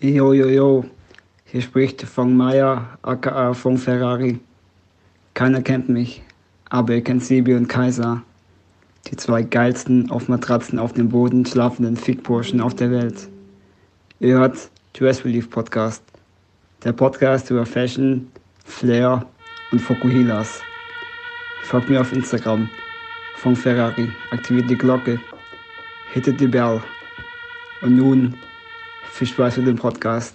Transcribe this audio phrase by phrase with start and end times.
[0.00, 0.84] Jo, jo, jo.
[1.44, 4.40] Hier spricht von Meyer, aka von Ferrari.
[5.34, 6.22] Keiner kennt mich,
[6.68, 8.22] aber ihr kennt Sebi und Kaiser.
[9.06, 13.28] Die zwei geilsten auf Matratzen auf dem Boden schlafenden Fickburschen auf der Welt.
[14.18, 16.02] Ihr hört Dress Relief Podcast.
[16.82, 18.28] Der Podcast über Fashion,
[18.64, 19.24] Flair
[19.70, 20.60] und Fokuhilas.
[21.62, 22.68] Folgt mir auf Instagram
[23.36, 24.10] von Ferrari.
[24.32, 25.20] Aktiviert die Glocke.
[26.12, 26.82] Hittet die Bell.
[27.80, 28.34] Und nun
[29.14, 30.34] viel Spaß mit dem Podcast.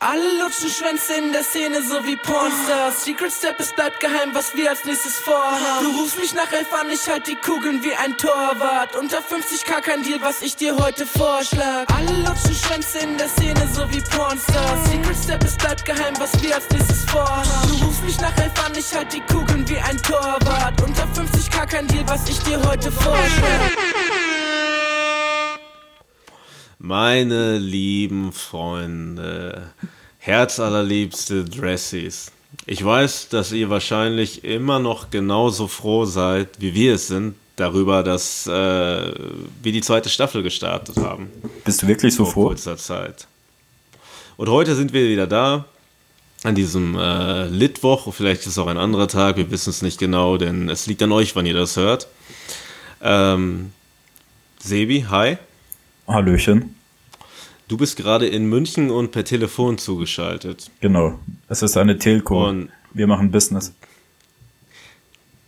[0.00, 3.04] Alle lutschen Schwänze in der Szene, so wie Pornstars.
[3.04, 5.84] Secret Step, es bleibt geheim, was wir als nächstes vorhaben.
[5.84, 8.94] Du rufst mich nach elf an, ich halt die Kugeln wie ein Torwart.
[8.94, 11.86] Unter 50k kein Deal, was ich dir heute vorschlag.
[11.88, 14.88] Alle lutschen Schwänze in der Szene, so wie Pornstars.
[14.88, 17.68] Secret Step, es bleibt geheim, was wir als nächstes vorhaben.
[17.68, 20.80] Du rufst mich nach elf an, ich halt die Kugeln wie ein Torwart.
[20.80, 24.27] Unter 50k kein Deal, was ich dir heute vorschlag.
[26.80, 29.70] Meine lieben Freunde,
[30.18, 32.30] herzallerliebste Dressies.
[32.66, 38.04] Ich weiß, dass ihr wahrscheinlich immer noch genauso froh seid, wie wir es sind, darüber,
[38.04, 41.28] dass äh, wir die zweite Staffel gestartet haben.
[41.64, 42.46] Bist du wirklich so vor froh?
[42.50, 43.26] kurzer Zeit.
[44.36, 45.64] Und heute sind wir wieder da,
[46.44, 49.98] an diesem äh, Litwoch, vielleicht ist es auch ein anderer Tag, wir wissen es nicht
[49.98, 52.06] genau, denn es liegt an euch, wann ihr das hört.
[53.02, 53.72] Ähm,
[54.60, 55.38] Sebi, hi.
[56.08, 56.74] Hallöchen.
[57.68, 60.70] Du bist gerade in München und per Telefon zugeschaltet.
[60.80, 61.18] Genau.
[61.48, 62.48] Es ist eine Telco.
[62.48, 63.74] Und Wir machen Business.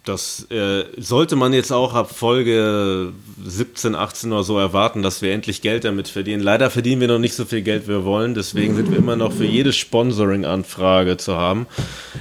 [0.05, 5.33] das äh, sollte man jetzt auch ab Folge 17, 18 oder so erwarten, dass wir
[5.33, 6.43] endlich Geld damit verdienen.
[6.43, 8.35] Leider verdienen wir noch nicht so viel Geld, wie wir wollen.
[8.35, 11.67] Deswegen sind wir immer noch für jede Sponsoring-Anfrage zu haben.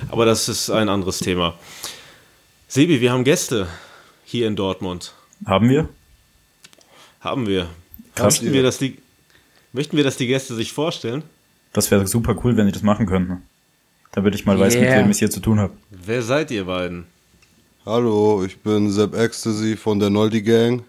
[0.09, 1.55] Aber das ist ein anderes Thema.
[2.69, 3.67] Sebi, wir haben Gäste
[4.23, 5.13] hier in Dortmund.
[5.45, 5.89] Haben wir?
[7.19, 7.67] Haben wir.
[8.19, 8.41] Krass.
[8.41, 8.97] Möchten wir, dass die,
[9.73, 11.23] möchten wir, dass die Gäste sich vorstellen?
[11.73, 13.41] Das wäre super cool, wenn die das machen könnten.
[14.11, 14.99] Damit ich mal weiß, mit Yeah.
[14.99, 15.73] wem ich es hier zu tun habe.
[15.91, 17.05] Wer seid ihr beiden?
[17.85, 20.83] Hallo, ich bin Sepp Ecstasy von der Noldi Gang.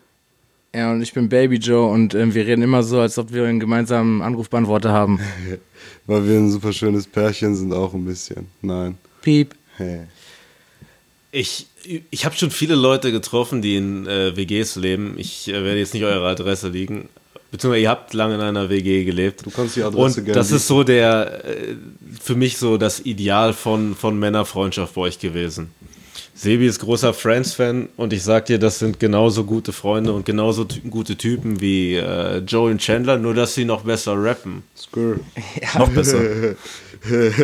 [0.75, 3.45] Ja, und ich bin Baby Joe und ähm, wir reden immer so, als ob wir
[3.45, 5.19] einen gemeinsamen Anrufbeantworter haben.
[6.07, 8.47] Weil wir ein super schönes Pärchen sind auch ein bisschen.
[8.63, 8.97] Nein.
[9.23, 9.55] Piep.
[9.77, 10.03] Hey.
[11.33, 11.67] Ich,
[12.11, 15.15] ich habe schon viele Leute getroffen, die in äh, WGs leben.
[15.19, 17.09] Ich äh, werde jetzt nicht eure Adresse liegen.
[17.51, 19.45] Beziehungsweise ihr habt lange in einer WG gelebt.
[19.45, 21.75] Du kannst die Adresse Und gerne das ist so der, äh,
[22.21, 25.71] für mich so das Ideal von, von Männerfreundschaft bei euch gewesen.
[26.33, 30.65] Sebi ist großer Friends-Fan und ich sag dir, das sind genauso gute Freunde und genauso
[30.65, 34.63] ty gute Typen wie äh, Joey und Chandler, nur dass sie noch besser rappen.
[34.77, 35.17] Skrr.
[35.79, 36.21] Noch besser.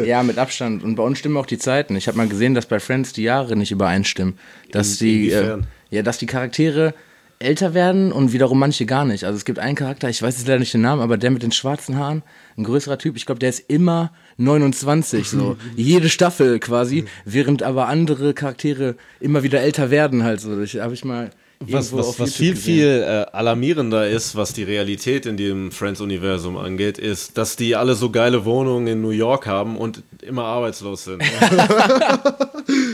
[0.05, 0.85] Ja, mit Abstand.
[0.85, 1.97] Und bei uns stimmen auch die Zeiten.
[1.97, 4.39] Ich habe mal gesehen, dass bei Friends die Jahre nicht übereinstimmen.
[4.71, 5.57] Dass In- die, äh,
[5.91, 6.93] ja, dass die Charaktere
[7.39, 9.25] älter werden und wiederum manche gar nicht.
[9.25, 11.43] Also es gibt einen Charakter, ich weiß jetzt leider nicht den Namen, aber der mit
[11.43, 12.23] den schwarzen Haaren,
[12.57, 15.57] ein größerer Typ, ich glaube, der ist immer 29, so.
[15.77, 20.59] Jede Staffel quasi, während aber andere Charaktere immer wieder älter werden halt so.
[20.59, 21.31] Das habe ich mal
[21.61, 22.63] Was, was, was viel, gesehen.
[22.65, 27.95] viel äh, alarmierender ist, was die Realität in dem Friends-Universum angeht, ist, dass die alle
[27.95, 31.23] so geile Wohnungen in New York haben und immer arbeitslos sind.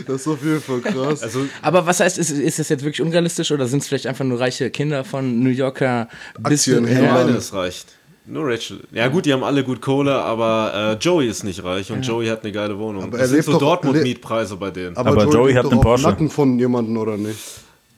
[0.06, 1.22] Das ist auf jeden Fall krass.
[1.22, 4.24] Also, Aber was heißt, ist, ist das jetzt wirklich unrealistisch oder sind es vielleicht einfach
[4.24, 6.08] nur reiche Kinder von New Yorker
[6.42, 7.04] Aktienhändler.
[7.06, 7.86] Ja, meine, es reicht.
[8.26, 8.80] Nur Rachel.
[8.92, 12.26] Ja gut, die haben alle gut Kohle, aber äh, Joey ist nicht reich und Joey
[12.26, 13.04] hat eine geile Wohnung.
[13.04, 14.96] Aber das er sind lebt so doch- Dortmund-Mietpreise bei denen.
[14.96, 16.04] Aber Joey lebt hat doch einen Porsche.
[16.04, 17.38] Nacken von jemandem oder nicht?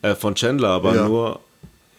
[0.05, 1.09] Äh, von Chandler, aber Ja.
[1.09, 1.41] nur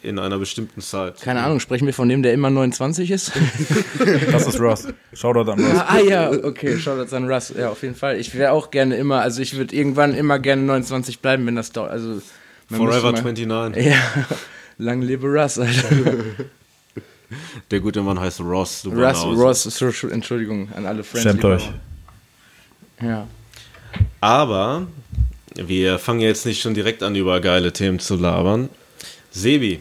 [0.04, 1.20] in einer bestimmten Zeit.
[1.22, 3.32] Keine Ahnung, sprechen wir von dem, der immer 29 ist?
[4.32, 4.88] Das ist Ross.
[5.14, 5.80] Shoutout an Ross.
[5.80, 7.52] ah, ah ja, okay, schau das an Russ.
[7.58, 8.18] Ja, auf jeden Fall.
[8.20, 11.72] Ich wäre auch gerne immer, also ich würde irgendwann immer gerne 29 bleiben, wenn das
[11.72, 11.90] dauert.
[11.92, 12.22] Also,
[12.70, 13.84] Forever mal- 29.
[13.86, 13.96] Ja,
[14.78, 15.90] lang lebe Russ, Alter.
[17.72, 18.84] Der gute Mann heißt Ross.
[18.84, 19.24] Du Russ.
[19.26, 21.24] Ross, Entschuldigung an alle Friends.
[21.24, 21.72] Schämt euch.
[23.02, 23.26] Ja.
[24.22, 24.86] Aber
[25.56, 28.70] wir fangen jetzt nicht schon direkt an, über geile Themen zu labern.
[29.32, 29.80] Sebi,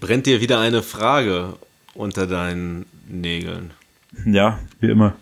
[0.00, 1.54] brennt dir wieder eine Frage
[1.94, 3.72] unter deinen Nägeln?
[4.24, 5.14] Ja, wie immer.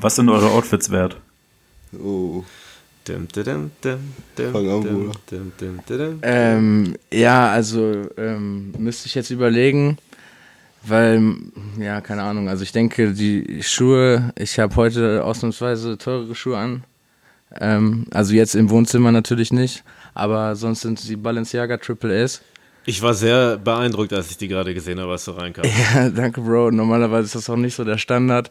[0.00, 1.16] Was sind eure Outfits wert?
[1.92, 2.44] Oh.
[3.08, 3.98] Dim, dim, dim,
[4.36, 5.18] dim, Fang an, dim, Bruder.
[5.30, 6.18] dim, dim, dim.
[6.22, 9.96] Ähm, ja, also ähm, müsste ich jetzt überlegen,
[10.82, 11.34] weil,
[11.78, 16.84] ja, keine Ahnung, also ich denke, die Schuhe, ich habe heute ausnahmsweise teurere Schuhe an.
[17.58, 19.82] Ähm, also jetzt im Wohnzimmer natürlich nicht,
[20.14, 22.42] aber sonst sind die Balenciaga Triple S.
[22.86, 25.64] Ich war sehr beeindruckt, als ich die gerade gesehen habe, als du reinkam.
[25.94, 26.70] Ja, danke, Bro.
[26.70, 28.50] Normalerweise ist das auch nicht so der Standard.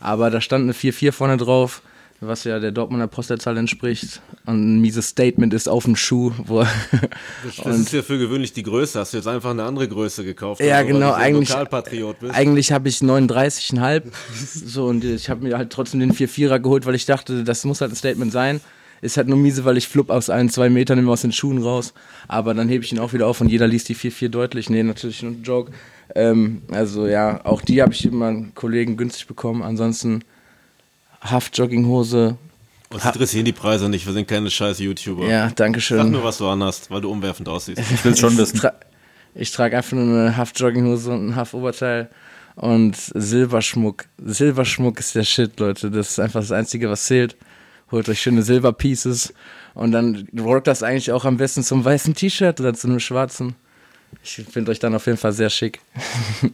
[0.00, 1.82] Aber da stand eine 4-4 vorne drauf.
[2.20, 4.20] Was ja der Dortmunder Postleitzahl entspricht.
[4.46, 6.32] Und ein mieses Statement ist auf dem Schuh.
[6.44, 6.64] Wo
[7.64, 8.98] Das ist ja für gewöhnlich die Größe.
[8.98, 10.60] Hast du jetzt einfach eine andere Größe gekauft?
[10.60, 11.56] Ja, oder so, weil genau, eigentlich-.
[12.30, 14.02] Eigentlich habe ich 39,5.
[14.66, 17.80] so, und ich habe mir halt trotzdem den 4-4er geholt, weil ich dachte, das muss
[17.80, 18.60] halt ein Statement sein.
[19.02, 21.62] Ist halt nur miese, weil ich flupp aus ein, zwei Metern immer aus den Schuhen
[21.62, 21.94] raus.
[22.28, 24.68] Aber dann hebe ich ihn auch wieder auf und jeder liest die 4-4 deutlich.
[24.68, 25.72] Nee, natürlich nur ein Joke.
[26.14, 29.62] Ähm, also ja, auch die habe ich immer Kollegen günstig bekommen.
[29.62, 30.22] Ansonsten
[31.20, 32.36] Haft-Jogginghose.
[32.92, 35.26] Uns interessieren die Preise nicht, wir sind keine scheiß YouTuber.
[35.26, 36.10] Ja, danke Sag schön.
[36.10, 37.80] nur, was du anhast, weil du umwerfend aussiehst.
[37.94, 38.58] Ich will es schon wissen.
[38.58, 38.72] Tra
[39.32, 42.10] ich trage einfach nur eine Haft-Jogginghose und ein Haft-Oberteil
[42.56, 44.06] und Silberschmuck.
[44.18, 45.88] Silberschmuck ist der Shit, Leute.
[45.90, 47.36] Das ist einfach das Einzige, was zählt.
[47.92, 49.32] Holt euch schöne Silberpieces
[49.74, 53.54] und dann rockt das eigentlich auch am besten zum weißen T-Shirt oder zu einem schwarzen.
[54.24, 55.80] Ich finde euch dann auf jeden Fall sehr schick.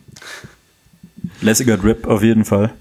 [1.41, 2.73] Lässiger Drip auf jeden Fall.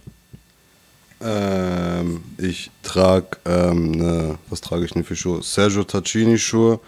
[1.21, 5.41] Ähm, ich trage, ähm, ne, was trage ich denn für Schuhe?
[5.41, 6.79] Sergio Tacchini Schuhe.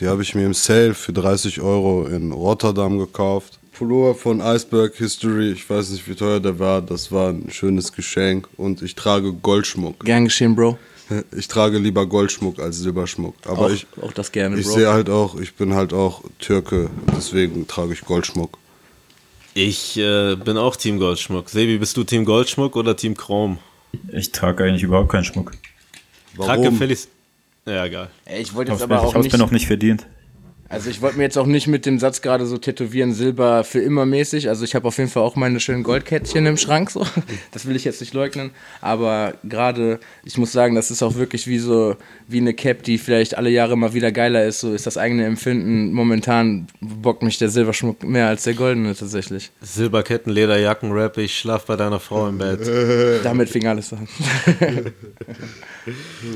[0.00, 3.58] Die habe ich mir im Sale für 30 Euro in Rotterdam gekauft.
[3.72, 6.82] Pullover von Iceberg History, ich weiß nicht, wie teuer der war.
[6.82, 8.48] Das war ein schönes Geschenk.
[8.56, 10.04] Und ich trage Goldschmuck.
[10.04, 10.78] Gern geschehen, Bro.
[11.36, 13.36] Ich trage lieber Goldschmuck als Silberschmuck.
[13.44, 16.90] Aber auch, ich, auch das gerne, ich sehe halt auch, ich bin halt auch Türke.
[17.16, 18.58] Deswegen trage ich Goldschmuck.
[19.54, 21.48] Ich äh, bin auch Team Goldschmuck.
[21.48, 23.58] Sebi, bist du Team Goldschmuck oder Team Chrom?
[24.16, 25.52] Ich trage eigentlich überhaupt keinen Schmuck.
[26.36, 27.10] Trag gefälligst.
[27.66, 28.08] Ja, egal.
[28.24, 29.32] Ich wollte Ich jetzt aber habe auch es nicht.
[29.32, 30.06] mir noch nicht verdient.
[30.68, 33.80] Also ich wollte mir jetzt auch nicht mit dem Satz gerade so tätowieren, Silber für
[33.80, 34.48] immer mäßig.
[34.48, 37.06] Also ich habe auf jeden Fall auch meine schönen Goldkettchen im Schrank, so.
[37.52, 38.50] Das will ich jetzt nicht leugnen.
[38.80, 41.96] Aber gerade, ich muss sagen, das ist auch wirklich wie so,
[42.26, 44.60] wie eine Cap, die vielleicht alle Jahre mal wieder geiler ist.
[44.60, 45.92] So ist das eigene Empfinden.
[45.92, 49.50] Momentan bockt mich der Silberschmuck mehr als der goldene tatsächlich.
[49.60, 52.60] Silberketten, Lederjacken, Rap, ich schlaf bei deiner Frau im Bett.
[53.22, 54.08] Damit fing alles an.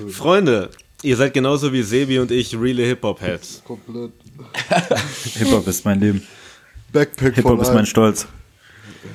[0.08, 0.70] Freunde,
[1.02, 3.62] ihr seid genauso wie Sebi und ich reale Hip-Hop-Heads.
[3.66, 4.12] Komplett.
[5.34, 6.26] Hip-Hop ist mein Leben.
[6.92, 7.86] Backpack Hip-Hop ist mein.
[7.86, 8.26] Stolz.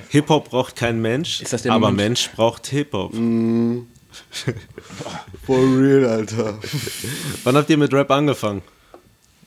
[0.09, 1.97] Hip-Hop braucht kein Mensch, Ist das der aber Moment?
[2.09, 3.13] Mensch braucht Hip-Hop.
[5.45, 6.57] For real, Alter.
[7.43, 8.61] Wann habt ihr mit Rap angefangen?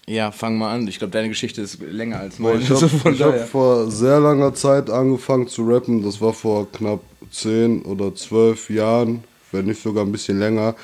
[0.06, 0.88] Ja, fang mal an.
[0.88, 2.60] Ich glaube, deine Geschichte ist länger als meine.
[2.60, 6.02] ich habe hab vor sehr langer Zeit angefangen zu rappen.
[6.02, 7.00] Das war vor knapp
[7.30, 10.74] 10 oder 12 Jahren, wenn nicht sogar ein bisschen länger.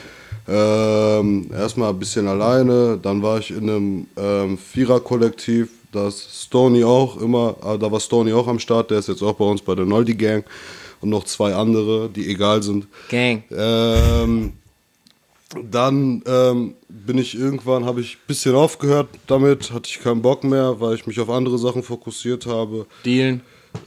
[0.46, 7.16] Ähm, erstmal ein bisschen alleine, dann war ich in einem ähm, Vierer-Kollektiv, das Stony auch
[7.16, 9.74] immer, äh, da war Stony auch am Start, der ist jetzt auch bei uns bei
[9.74, 10.44] der Noldi Gang
[11.00, 12.86] und noch zwei andere, die egal sind.
[13.08, 13.42] Gang.
[13.50, 14.52] Ähm,
[15.70, 20.44] dann ähm, bin ich irgendwann, habe ich ein bisschen aufgehört damit, hatte ich keinen Bock
[20.44, 22.86] mehr, weil ich mich auf andere Sachen fokussiert habe.
[23.04, 23.42] Dealen.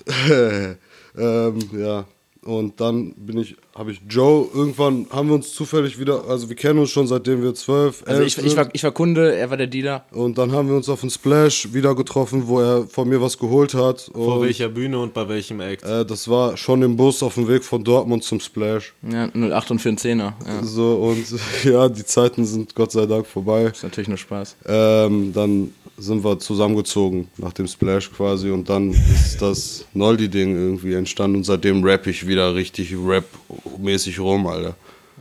[1.18, 2.06] ähm, ja,
[2.48, 6.56] und dann bin ich, habe ich Joe, irgendwann haben wir uns zufällig wieder, also wir
[6.56, 8.46] kennen uns schon seitdem wir zwölf, Also elf ich, sind.
[8.48, 10.06] ich, war, ich war Kunde, er war der Dealer.
[10.12, 13.38] und dann haben wir uns auf dem Splash wieder getroffen, wo er von mir was
[13.38, 14.10] geholt hat.
[14.14, 15.84] Vor und, welcher Bühne und bei welchem Act?
[15.84, 18.94] äh, das war schon im Bus auf dem Weg von Dortmund zum Splash.
[19.08, 20.36] Ja, 08 und für einen Zehner.
[20.46, 20.64] Ja.
[20.64, 21.26] So, und
[21.64, 23.64] ja, die Zeiten sind Gott sei Dank vorbei.
[23.66, 24.56] Ist natürlich nur Spaß.
[24.66, 30.94] Ähm, dann sind wir zusammengezogen nach dem Splash quasi und dann ist das Noldi-Ding irgendwie
[30.94, 34.76] entstanden und seitdem rap ich wieder richtig rap-mäßig rum, Alter.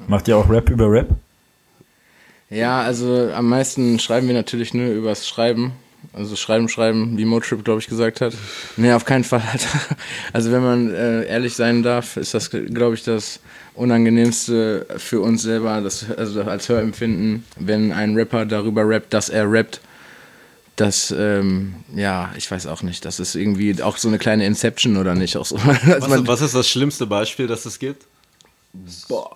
[0.06, 1.08] Macht ihr auch Rap über Rap?
[2.50, 5.72] Ja, also am meisten schreiben wir natürlich nur übers Schreiben.
[6.12, 8.32] Also schreiben, schreiben, wie Motrip, glaube ich, gesagt hat.
[8.76, 9.42] Nee, auf keinen Fall.
[10.32, 13.40] Also wenn man äh, ehrlich sein darf, ist das, glaube ich, das
[13.74, 19.50] Unangenehmste für uns selber, das, also als Hörempfinden, wenn ein Rapper darüber rappt, dass er
[19.50, 19.80] rappt.
[20.76, 23.04] Das, ähm, ja, ich weiß auch nicht.
[23.06, 25.36] Das ist irgendwie auch so eine kleine Inception oder nicht.
[25.38, 25.56] Auch so.
[25.86, 28.04] Also Was, was ist das schlimmste Beispiel, das es gibt?
[29.08, 29.34] Boah,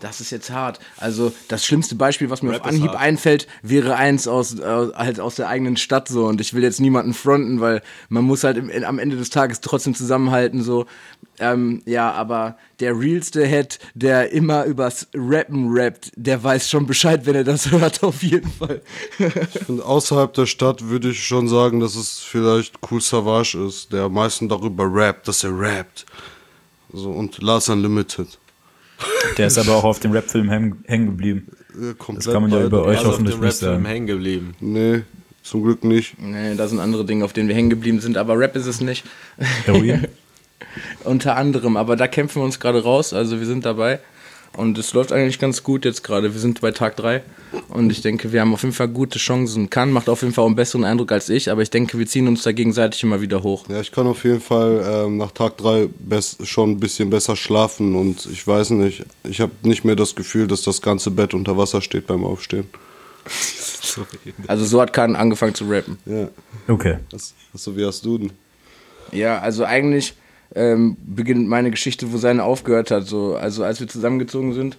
[0.00, 0.80] das ist jetzt hart.
[0.96, 5.20] Also das schlimmste Beispiel, was mir Rap auf Anhieb einfällt, wäre eins aus, äh, halt
[5.20, 6.26] aus der eigenen Stadt so.
[6.26, 9.60] Und ich will jetzt niemanden fronten, weil man muss halt im, am Ende des Tages
[9.60, 10.86] trotzdem zusammenhalten so.
[11.38, 17.24] Ähm, ja, aber der realste Head, der immer übers Rappen rappt, der weiß schon Bescheid,
[17.26, 18.82] wenn er das hört, auf jeden Fall.
[19.66, 24.04] Und außerhalb der Stadt würde ich schon sagen, dass es vielleicht Cool Savage ist, der
[24.04, 26.06] am meisten darüber rappt, dass er rappt.
[26.92, 28.38] So, und Lars Unlimited.
[29.38, 31.48] Der ist aber auch auf dem Rap-Film hängen geblieben.
[32.14, 33.86] Das kann man ja über euch Also auf hoffentlich dem nicht Rap-Film sagen.
[33.86, 34.54] hängen geblieben.
[34.60, 35.02] Nee,
[35.42, 36.20] zum Glück nicht.
[36.20, 38.80] nee, da sind andere Dinge, auf denen wir hängen geblieben sind, aber Rap ist es
[38.80, 39.04] nicht.
[39.64, 40.06] Heroin?
[41.04, 44.00] Unter anderem, aber da kämpfen wir uns gerade raus, also wir sind dabei.
[44.54, 46.34] Und es läuft eigentlich ganz gut jetzt gerade.
[46.34, 47.22] Wir sind bei Tag 3
[47.70, 49.70] und ich denke, wir haben auf jeden Fall gute Chancen.
[49.70, 52.06] Kann macht auf jeden Fall auch einen besseren Eindruck als ich, aber ich denke, wir
[52.06, 53.64] ziehen uns da gegenseitig immer wieder hoch.
[53.68, 55.88] Ja, ich kann auf jeden Fall ähm, nach Tag 3
[56.44, 60.46] schon ein bisschen besser schlafen und ich weiß nicht, ich habe nicht mehr das Gefühl,
[60.46, 62.66] dass das ganze Bett unter Wasser steht beim Aufstehen.
[64.46, 65.98] Also so hat Kahn angefangen zu rappen.
[66.06, 66.28] Ja.
[66.66, 66.96] Okay.
[67.10, 68.32] Was, was, wie hast du denn?
[69.10, 70.14] Ja, also eigentlich
[70.54, 73.06] ähm, beginnt meine Geschichte, wo seine aufgehört hat.
[73.06, 74.76] So, also als wir zusammengezogen sind,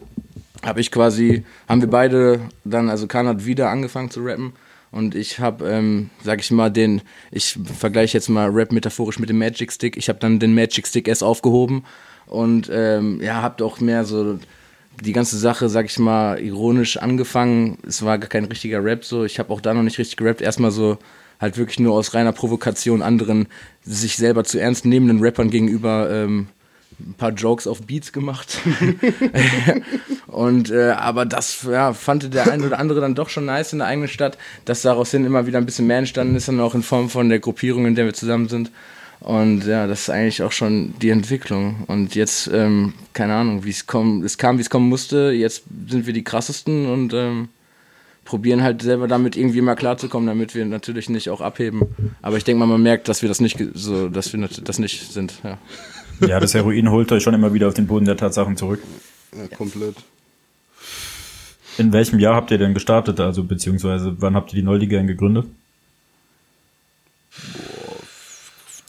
[0.63, 4.53] habe ich quasi, haben wir beide dann, also Kahn hat wieder angefangen zu rappen
[4.91, 7.01] und ich habe, ähm, sag ich mal, den,
[7.31, 9.97] ich vergleiche jetzt mal Rap metaphorisch mit dem Magic Stick.
[9.97, 11.83] Ich habe dann den Magic Stick erst aufgehoben
[12.27, 14.37] und ähm, ja, habt auch mehr so
[15.01, 17.79] die ganze Sache, sag ich mal, ironisch angefangen.
[17.87, 19.23] Es war gar kein richtiger Rap so.
[19.25, 20.41] Ich habe auch da noch nicht richtig gerappt.
[20.41, 20.99] Erstmal so
[21.43, 23.47] halt wirklich nur aus reiner Provokation anderen
[23.83, 26.47] sich selber zu ernst nehmenden Rappern gegenüber ähm,
[27.00, 28.59] ein paar Jokes auf Beats gemacht.
[30.27, 33.79] und äh, aber das ja, fand der eine oder andere dann doch schon nice in
[33.79, 36.75] der eigenen Stadt, dass daraus hin immer wieder ein bisschen mehr entstanden ist, dann auch
[36.75, 38.71] in Form von der Gruppierung, in der wir zusammen sind.
[39.19, 41.83] Und ja, das ist eigentlich auch schon die Entwicklung.
[41.88, 45.31] Und jetzt, ähm, keine Ahnung, wie es kommt, es kam, wie es kommen musste.
[45.31, 47.50] Jetzt sind wir die krassesten und ähm,
[48.25, 51.83] probieren halt selber damit irgendwie mal klarzukommen, damit wir natürlich nicht auch abheben.
[52.21, 55.11] Aber ich denke mal, man merkt, dass wir das nicht so, dass wir das nicht
[55.11, 55.33] sind.
[55.43, 55.57] Ja,
[56.27, 58.81] ja das Heroin holt euch schon immer wieder auf den Boden der Tatsachen zurück.
[59.35, 59.95] Ja, komplett.
[61.77, 63.19] In welchem Jahr habt ihr denn gestartet?
[63.19, 65.47] Also beziehungsweise wann habt ihr die Noldigang gegründet?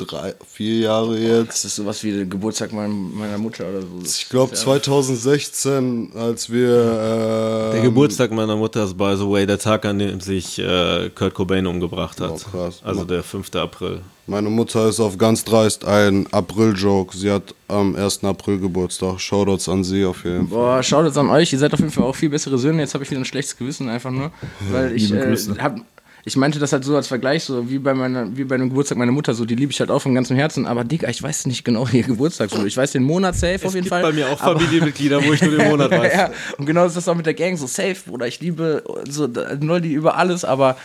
[0.04, 1.64] Drei, vier Jahre jetzt.
[1.64, 3.88] Das ist sowas wie der Geburtstag meiner Mutter oder so.
[4.04, 7.70] Ich glaube 2016, als wir.
[7.70, 11.10] Äh, der Geburtstag meiner Mutter ist, by the way, der Tag, an dem sich äh,
[11.14, 12.30] Kurt Cobain umgebracht hat.
[12.30, 12.80] Oh, krass.
[12.84, 13.54] Also der 5.
[13.56, 14.00] April.
[14.26, 17.14] Meine Mutter ist auf ganz dreist ein April-Joke.
[17.14, 18.24] Sie hat am 1.
[18.24, 19.20] April Geburtstag.
[19.20, 20.58] Shoutouts an sie auf jeden Fall.
[20.58, 21.52] Boah, Shoutouts an euch.
[21.52, 22.80] Ihr seid auf jeden Fall auch viel bessere Söhne.
[22.80, 24.30] Jetzt habe ich wieder ein schlechtes Gewissen einfach nur.
[24.70, 25.82] Weil ich äh, habe
[26.26, 28.96] ich meinte das halt so als Vergleich, so wie bei meiner, wie bei einem Geburtstag
[28.96, 30.66] meiner Mutter, so die liebe ich halt auch von ganzem Herzen.
[30.66, 32.50] Aber Digga, ich weiß nicht genau ihr Geburtstag.
[32.50, 32.64] So.
[32.64, 34.02] Ich weiß den Monat safe es auf jeden gibt Fall.
[34.02, 36.12] bei mir auch Familienmitglieder, wo ich nur den Monat weiß.
[36.14, 39.28] ja, und genau ist das auch mit der Gang, so safe, oder ich liebe so
[39.60, 40.76] Noldi über alles, aber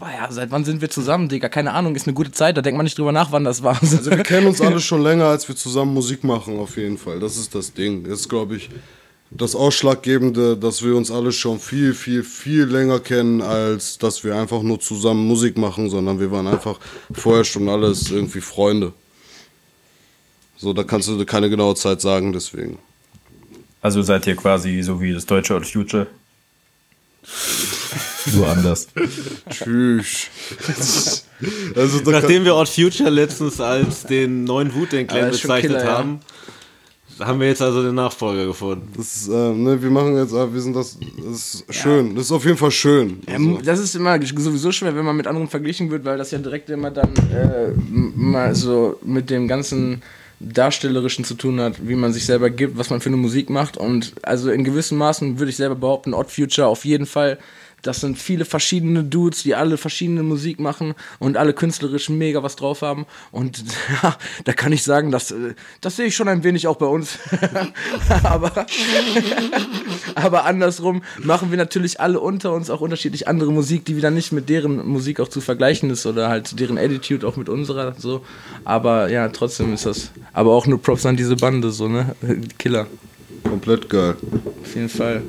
[0.00, 1.48] boah, ja, seit wann sind wir zusammen, Digga?
[1.48, 3.78] Keine Ahnung, ist eine gute Zeit, da denkt man nicht drüber nach, wann das war.
[3.80, 7.20] Also wir kennen uns alle schon länger, als wir zusammen Musik machen, auf jeden Fall.
[7.20, 8.02] Das ist das Ding.
[8.02, 8.68] Das ist, glaube ich,
[9.30, 14.34] das Ausschlaggebende, dass wir uns alle schon viel, viel, viel länger kennen, als dass wir
[14.34, 16.78] einfach nur zusammen Musik machen, sondern wir waren einfach
[17.12, 18.92] vorher schon alles irgendwie Freunde.
[20.56, 22.78] So, da kannst du keine genaue Zeit sagen, deswegen.
[23.80, 26.06] Also seid ihr quasi so wie das deutsche Old Future?
[28.34, 28.88] Nur anders.
[29.50, 30.28] Tschüss.
[31.76, 36.38] also, Nachdem wir Odd Future letztens als den neuen Wu-Tang-Clan bezeichnet Killer, haben, ja
[37.20, 38.92] haben wir jetzt also den Nachfolger gefunden.
[38.96, 42.08] Das ist, äh, ne, wir machen jetzt, äh, wir sind das, das ist schön.
[42.08, 42.14] Ja.
[42.14, 43.20] Das ist auf jeden Fall schön.
[43.26, 43.58] Also.
[43.64, 46.70] das ist immer sowieso schwer, wenn man mit anderen verglichen wird, weil das ja direkt
[46.70, 50.02] immer dann äh, mal so mit dem ganzen
[50.40, 53.76] Darstellerischen zu tun hat, wie man sich selber gibt, was man für eine Musik macht.
[53.76, 57.38] Und also in gewissem Maßen würde ich selber behaupten, Odd Future auf jeden Fall
[57.82, 62.56] das sind viele verschiedene Dudes, die alle verschiedene Musik machen und alle künstlerisch mega was
[62.56, 63.06] drauf haben.
[63.30, 63.64] Und
[64.02, 66.86] ja, da kann ich sagen, das, äh, das sehe ich schon ein wenig auch bei
[66.86, 67.18] uns.
[68.22, 68.66] aber,
[70.14, 74.32] aber andersrum machen wir natürlich alle unter uns auch unterschiedlich andere Musik, die wieder nicht
[74.32, 78.24] mit deren Musik auch zu vergleichen ist oder halt deren Attitude auch mit unserer so.
[78.64, 80.10] Aber ja, trotzdem ist das.
[80.32, 82.14] Aber auch nur Props an diese Bande, so, ne?
[82.58, 82.86] Killer.
[83.44, 84.16] Komplett geil.
[84.62, 85.22] Auf jeden Fall.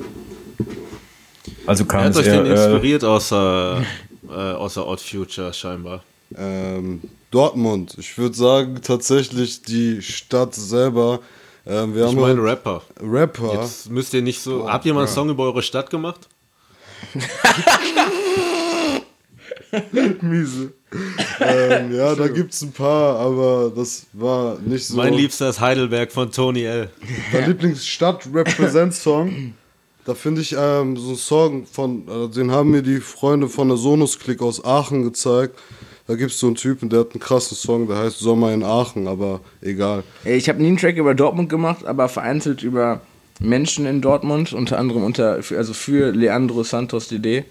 [1.65, 3.83] Also kam Wer hat euch denn äh, inspiriert außer,
[4.29, 6.03] äh, außer Odd Future scheinbar?
[6.35, 7.01] Ähm,
[7.31, 7.95] Dortmund.
[7.97, 11.19] Ich würde sagen, tatsächlich die Stadt selber.
[11.65, 12.81] Ähm, wir ich haben meine Rapper.
[13.01, 13.61] Rapper.
[13.61, 14.63] Jetzt müsst ihr nicht so.
[14.63, 16.27] Oh, habt ihr mal einen Song über eure Stadt gemacht?
[20.21, 20.73] Miese.
[21.39, 24.97] ähm, ja, da gibt es ein paar, aber das war nicht so.
[24.97, 26.89] Mein liebster ist Heidelberg von Tony L.
[27.31, 29.53] Mein Lieblingsstadt-Represent-Song
[30.09, 33.67] da finde ich ähm, so einen Song von, äh, den haben mir die Freunde von
[33.67, 35.55] der Sonus-Klick aus Aachen gezeigt.
[36.07, 38.63] Da gibt es so einen Typen, der hat einen krassen Song, der heißt Sommer in
[38.63, 40.03] Aachen, aber egal.
[40.25, 43.01] Ich habe nie einen Track über Dortmund gemacht, aber vereinzelt über
[43.39, 47.45] Menschen in Dortmund, unter anderem unter, also für Leandro Santos DD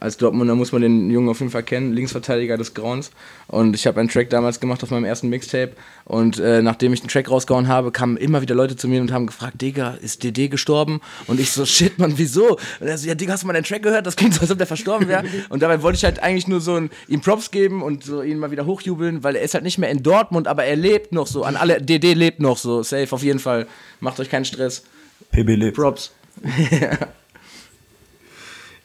[0.00, 3.10] als Dortmunder muss man den Jungen auf jeden Fall kennen, Linksverteidiger des Grauens.
[3.46, 5.72] Und ich habe einen Track damals gemacht auf meinem ersten Mixtape.
[6.04, 9.12] Und äh, nachdem ich den Track rausgehauen habe, kamen immer wieder Leute zu mir und
[9.12, 11.00] haben gefragt, Digga, ist DD gestorben?
[11.26, 12.58] Und ich so, shit, Mann, wieso?
[12.80, 14.06] Und er so, ja, Digga, hast du mal deinen Track gehört?
[14.06, 15.24] Das klingt so, als ob der verstorben wäre.
[15.48, 18.38] Und dabei wollte ich halt eigentlich nur so ein, ihm Props geben und so ihn
[18.38, 21.26] mal wieder hochjubeln, weil er ist halt nicht mehr in Dortmund, aber er lebt noch
[21.26, 21.44] so.
[21.44, 23.66] An alle, DD lebt noch so, safe auf jeden Fall.
[24.00, 24.84] Macht euch keinen Stress.
[25.32, 25.76] PB lebt.
[25.76, 26.12] Props.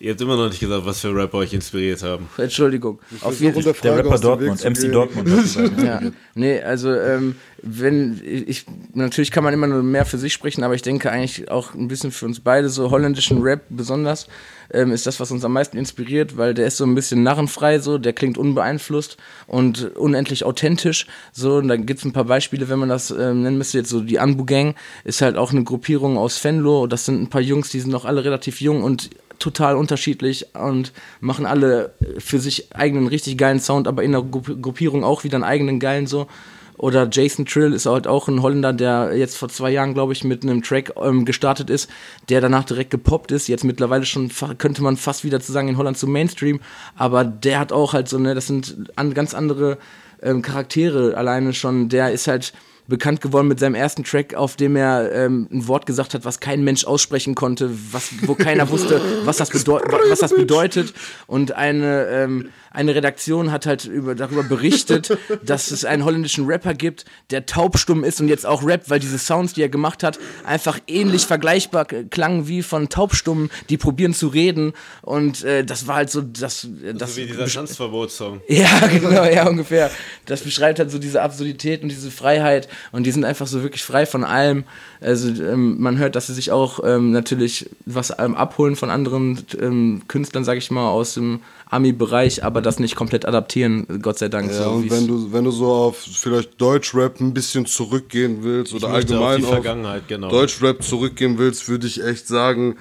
[0.03, 2.27] Ihr habt immer noch nicht gesagt, was für Rapper euch inspiriert haben.
[2.37, 2.99] Entschuldigung.
[3.21, 4.91] Auf jeden der Der Rapper Dortmund, MC gehen.
[4.91, 5.25] Dortmund.
[5.29, 5.71] gesagt.
[5.81, 6.01] Ja,
[6.35, 10.75] nee, also ähm, wenn ich natürlich kann man immer nur mehr für sich sprechen, aber
[10.75, 14.27] ich denke eigentlich auch ein bisschen für uns beide so holländischen Rap besonders
[14.71, 17.79] ähm, ist das, was uns am meisten inspiriert, weil der ist so ein bisschen narrenfrei,
[17.79, 19.15] so der klingt unbeeinflusst
[19.47, 21.07] und unendlich authentisch.
[21.31, 24.01] So und da gibt's ein paar Beispiele, wenn man das ähm, nennen müsste jetzt so
[24.01, 26.87] die Anbu Gang ist halt auch eine Gruppierung aus Venlo.
[26.87, 29.09] Das sind ein paar Jungs, die sind noch alle relativ jung und
[29.39, 34.61] total unterschiedlich und machen alle für sich eigenen richtig geilen Sound, aber in der Gru-
[34.61, 36.27] Gruppierung auch wieder einen eigenen geilen so.
[36.75, 40.23] Oder Jason Trill ist halt auch ein Holländer, der jetzt vor zwei Jahren, glaube ich,
[40.23, 41.89] mit einem Track ähm, gestartet ist,
[42.29, 43.47] der danach direkt gepoppt ist.
[43.47, 46.59] Jetzt mittlerweile schon, könnte man fast wieder zu sagen, in Holland zum Mainstream.
[46.95, 49.77] Aber der hat auch halt so, ne, das sind an, ganz andere
[50.21, 51.89] ähm, Charaktere alleine schon.
[51.89, 52.53] Der ist halt
[52.87, 56.39] bekannt geworden mit seinem ersten Track, auf dem er ähm, ein Wort gesagt hat, was
[56.39, 60.93] kein Mensch aussprechen konnte, was, wo keiner wusste, was das, bedeu was das bedeutet.
[61.25, 66.73] Und eine, ähm, eine Redaktion hat halt über, darüber berichtet, dass es einen holländischen Rapper
[66.73, 70.19] gibt, der taubstumm ist und jetzt auch rappt, weil diese Sounds, die er gemacht hat,
[70.43, 74.73] einfach ähnlich vergleichbar klangen wie von Taubstummen, die probieren zu reden.
[75.01, 78.41] Und äh, das war halt so, das, das So wie dieser Tanzverbotssong.
[78.47, 79.89] ja, genau, ja, ungefähr.
[80.25, 83.83] Das beschreibt halt so diese Absurdität und diese Freiheit und die sind einfach so wirklich
[83.83, 84.63] frei von allem.
[85.01, 89.45] Also ähm, man hört, dass sie sich auch ähm, natürlich was ähm, abholen von anderen
[89.59, 94.29] ähm, Künstlern, sag ich mal, aus dem Ami-Bereich, aber das nicht komplett adaptieren, Gott sei
[94.29, 94.51] Dank.
[94.51, 98.73] Ja, so und wenn du, wenn du so auf vielleicht Deutschrap ein bisschen zurückgehen willst
[98.73, 100.29] oder auf allgemein auf, Vergangenheit, genau.
[100.29, 102.77] Deutschrap zurückgehen willst, würde ich echt sagen,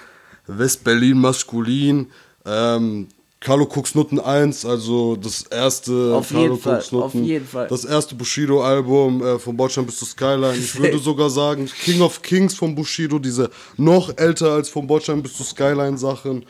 [0.47, 2.09] West-Berlin maskulin,
[2.45, 3.09] ähm,
[3.43, 7.47] Carlo Cooks Nutten 1, also das erste Auf Carlo jeden Fall, Cooks Nutten, auf jeden
[7.47, 7.67] Fall.
[7.69, 10.55] das erste Bushido-Album äh, von Bordstein bis zur Skyline.
[10.57, 15.23] Ich würde sogar sagen, King of Kings von Bushido, diese noch älter als von Bordstein
[15.23, 16.45] bis zur Skyline Sachen.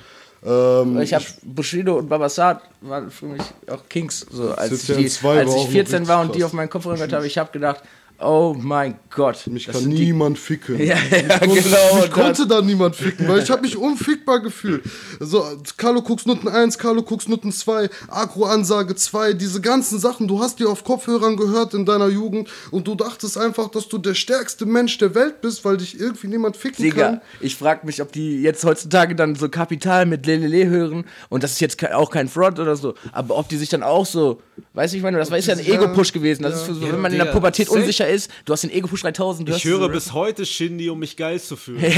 [0.45, 4.27] Ähm, ich habe Bushido und Babasat waren für mich auch Kings.
[4.31, 6.47] So, als ich, die, 2 als ich auch noch 14 war und die krass.
[6.47, 7.83] auf meinen Kopfhörer gehört habe, ich habe gedacht,
[8.23, 9.47] oh mein Gott.
[9.47, 10.79] Mich kann niemand ficken.
[10.79, 11.55] Ja, ja, Und genau.
[11.55, 14.85] Mich das- konnte da niemand ficken, weil ich habe mich unfickbar gefühlt.
[15.21, 15.45] So,
[15.77, 20.59] Carlo Cooks Nutten 1, Carlo Cooks Nutten 2, Agro-Ansage 2, diese ganzen Sachen, du hast
[20.59, 24.67] die auf Kopfhörern gehört in deiner Jugend und du dachtest einfach, dass du der stärkste
[24.67, 27.21] Mensch der Welt bist, weil dich irgendwie niemand ficken Digga, kann.
[27.41, 31.53] ich frag mich, ob die jetzt heutzutage dann so Kapital mit Lelele hören und das
[31.53, 34.41] ist jetzt auch kein Front oder so, aber ob die sich dann auch so,
[34.75, 36.43] weiß ich meine, das war ist ja ein Ego-Push gewesen.
[36.43, 36.73] Das ja.
[36.73, 38.12] ist wenn man in der Pubertät unsicher ist,
[38.45, 41.41] du hast den Ego-Push 3000, du Ich hörst höre bis heute Shindy, um mich geil
[41.41, 41.83] zu fühlen.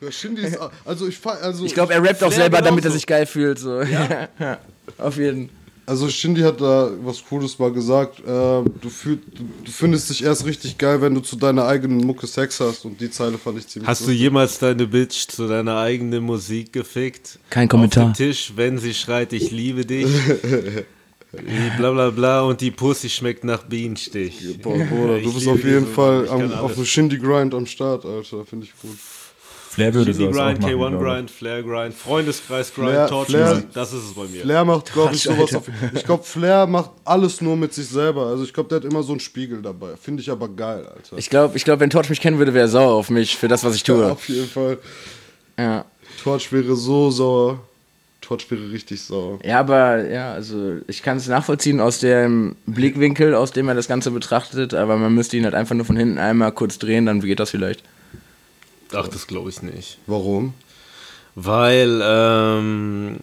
[0.00, 2.96] Ja, Shindy ist, also ich also Ich glaube, er rappt auch selber, damit er genauso.
[2.98, 3.58] sich geil fühlt.
[3.58, 3.80] So.
[4.38, 4.58] Ja?
[4.98, 5.50] Auf jeden
[5.86, 8.20] Also Shindy hat da was Cooles mal gesagt.
[8.20, 11.98] Äh, du, fühl, du, du findest dich erst richtig geil, wenn du zu deiner eigenen
[11.98, 12.84] Mucke Sex hast.
[12.84, 14.20] Und die Zeile fand ich ziemlich Hast du lustig.
[14.20, 17.38] jemals deine Bitch zu deiner eigenen Musik gefickt?
[17.50, 18.10] Kein Kommentar.
[18.10, 20.06] Auf den Tisch, wenn sie schreit, ich liebe dich.
[21.76, 24.58] bla bla bla und die Pussy schmeckt nach Bienenstich.
[24.62, 28.44] Boah, Bruder, du bist auf jeden diese Fall am, auf einem Shindy-Grind am Start, Alter.
[28.46, 28.96] Finde ich gut.
[29.70, 31.02] Flair würde Shindy Grind, machen, K1 glaube ich.
[31.02, 34.40] Grind, Flair Grind, Freundeskreis Grind, Flair- Torch Flair- Grind, das ist es bei mir.
[34.42, 35.68] Flair macht, glaube ich, sowas auf.
[35.94, 38.26] Ich glaube, Flair macht alles nur mit sich selber.
[38.26, 39.94] Also ich glaube, der hat immer so einen Spiegel dabei.
[40.00, 41.16] Finde ich aber geil, Alter.
[41.18, 43.46] Ich glaube, ich glaub, wenn Torch mich kennen würde, wäre er sauer auf mich für
[43.46, 44.04] das, was ich tue.
[44.10, 44.78] auf jeden Fall.
[45.56, 45.84] Ja.
[46.24, 47.60] Torch wäre so sauer.
[48.28, 49.38] Torch wäre richtig sauer.
[49.42, 53.88] Ja, aber ja, also ich kann es nachvollziehen aus dem Blickwinkel, aus dem er das
[53.88, 57.20] Ganze betrachtet, aber man müsste ihn halt einfach nur von hinten einmal kurz drehen, dann
[57.20, 57.82] geht das vielleicht.
[58.92, 59.96] Ach, das glaube ich nicht.
[60.06, 60.52] Warum?
[61.36, 63.20] Weil ähm,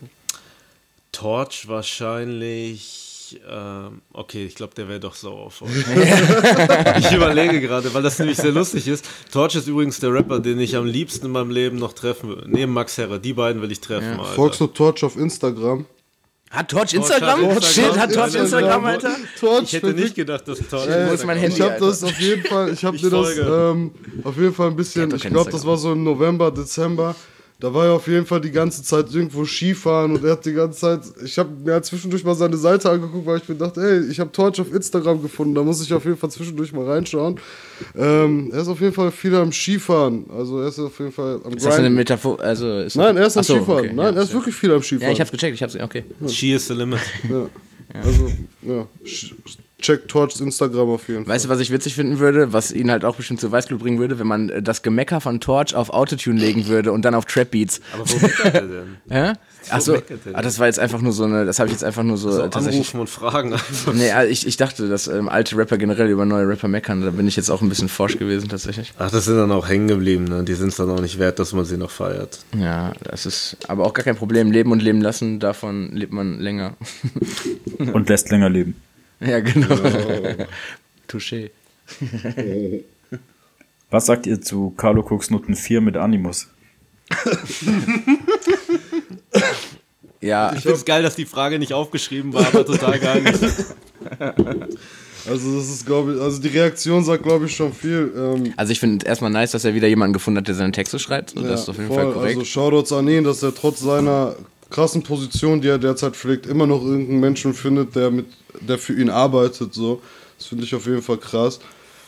[1.11, 3.04] Torch wahrscheinlich.
[3.49, 5.69] Ähm, okay, ich glaube, der wäre doch sauer auf euch.
[6.99, 9.05] ich überlege gerade, weil das nämlich sehr lustig ist.
[9.31, 12.43] Torch ist übrigens der Rapper, den ich am liebsten in meinem Leben noch treffen will.
[12.47, 13.19] Neben Max Herre.
[13.19, 14.33] Die beiden will ich treffen, Alter.
[14.33, 15.85] Folgst du Torch auf Instagram?
[16.51, 17.41] Hat Torch Instagram?
[17.47, 17.91] hat Instagram.
[17.91, 19.15] Shit, hat Torch Instagram, Alter?
[19.39, 20.87] Torch, Ich hätte nicht gedacht, dass Torch.
[20.87, 23.09] Äh, Wo ist mein Handy, ich habe das auf jeden Fall, ich habe Ich dir
[23.09, 23.91] das ähm,
[24.23, 27.15] auf jeden Fall ein bisschen, ich glaube, das war so im November, Dezember.
[27.57, 30.51] Da war er auf jeden Fall die ganze Zeit irgendwo Skifahren und er hat die
[30.51, 33.79] ganze Zeit, ich habe mir halt zwischendurch mal seine Seite angeguckt, weil ich mir dachte,
[33.81, 36.85] ey, ich habe Torch auf Instagram gefunden, da muss ich auf jeden Fall zwischendurch mal
[36.85, 37.39] reinschauen.
[37.97, 41.39] Ähm, er ist auf jeden Fall viel am Skifahren, also er ist auf jeden Fall
[41.45, 41.89] am Ist das eine.
[41.89, 42.41] Metaphor?
[42.41, 43.85] Also ist Nein, er ist am so, Skifahren.
[43.85, 45.07] okay, Nein, ja, er ist wirklich viel am Skifahren.
[45.07, 46.03] Ja, ich hab's gecheckt, ich hab's, okay.
[46.27, 46.99] She is the limit.
[47.29, 47.47] Ja.
[48.03, 48.29] Also,
[48.63, 48.85] ja.
[49.85, 51.35] Checkt Torchs Instagram auf jeden Fall.
[51.35, 53.99] Weißt du, was ich witzig finden würde, was ihn halt auch bestimmt zu Weißglut bringen
[53.99, 57.25] würde, wenn man äh, das Gemecker von Torch auf Autotune legen würde und dann auf
[57.25, 57.81] Trap Beats.
[57.93, 58.97] Aber wo meckert er denn?
[59.09, 59.33] Hä?
[59.69, 59.95] Achso,
[60.33, 62.31] ah, das war jetzt einfach nur so eine, das habe ich jetzt einfach nur so,
[62.31, 62.75] So tatsächlich.
[62.81, 63.53] anrufen und fragen.
[63.53, 63.93] einfach.
[63.93, 67.11] Nee, ah, ich, ich dachte, dass ähm, alte Rapper generell über neue Rapper meckern, da
[67.11, 68.93] bin ich jetzt auch ein bisschen forsch gewesen tatsächlich.
[68.97, 70.43] Ach, das sind dann auch hängen geblieben, ne?
[70.43, 72.39] Die sind es dann auch nicht wert, dass man sie noch feiert.
[72.57, 74.51] Ja, das ist aber auch gar kein Problem.
[74.51, 76.73] Leben und leben lassen, davon lebt man länger.
[77.93, 78.75] Und lässt länger leben.
[79.19, 79.75] ja, genau.
[81.07, 81.51] Touché.
[83.91, 86.47] Was sagt ihr zu Carlo Cooks Noten 4 mit Animus?
[90.21, 93.23] Ja, Ich finde es geil, dass die Frage nicht aufgeschrieben war, aber total geil.
[95.27, 98.11] Also das ist, glaube ich, also die Reaktion sagt, glaube ich, schon viel.
[98.15, 100.99] Ähm, also ich finde erstmal nice, dass er wieder jemanden gefunden hat, der seine Texte
[100.99, 101.31] schreibt.
[101.31, 101.97] So, das ist auf jeden voll.
[101.97, 102.37] Fall korrekt.
[102.37, 104.35] Also Shoutouts an ihn, dass er trotz seiner
[104.69, 108.25] krassen Position, die er derzeit pflegt, immer noch irgendeinen Menschen findet, der mit,
[108.61, 109.73] der für ihn arbeitet.
[109.73, 110.01] So,
[110.37, 111.59] das finde ich auf jeden Fall krass.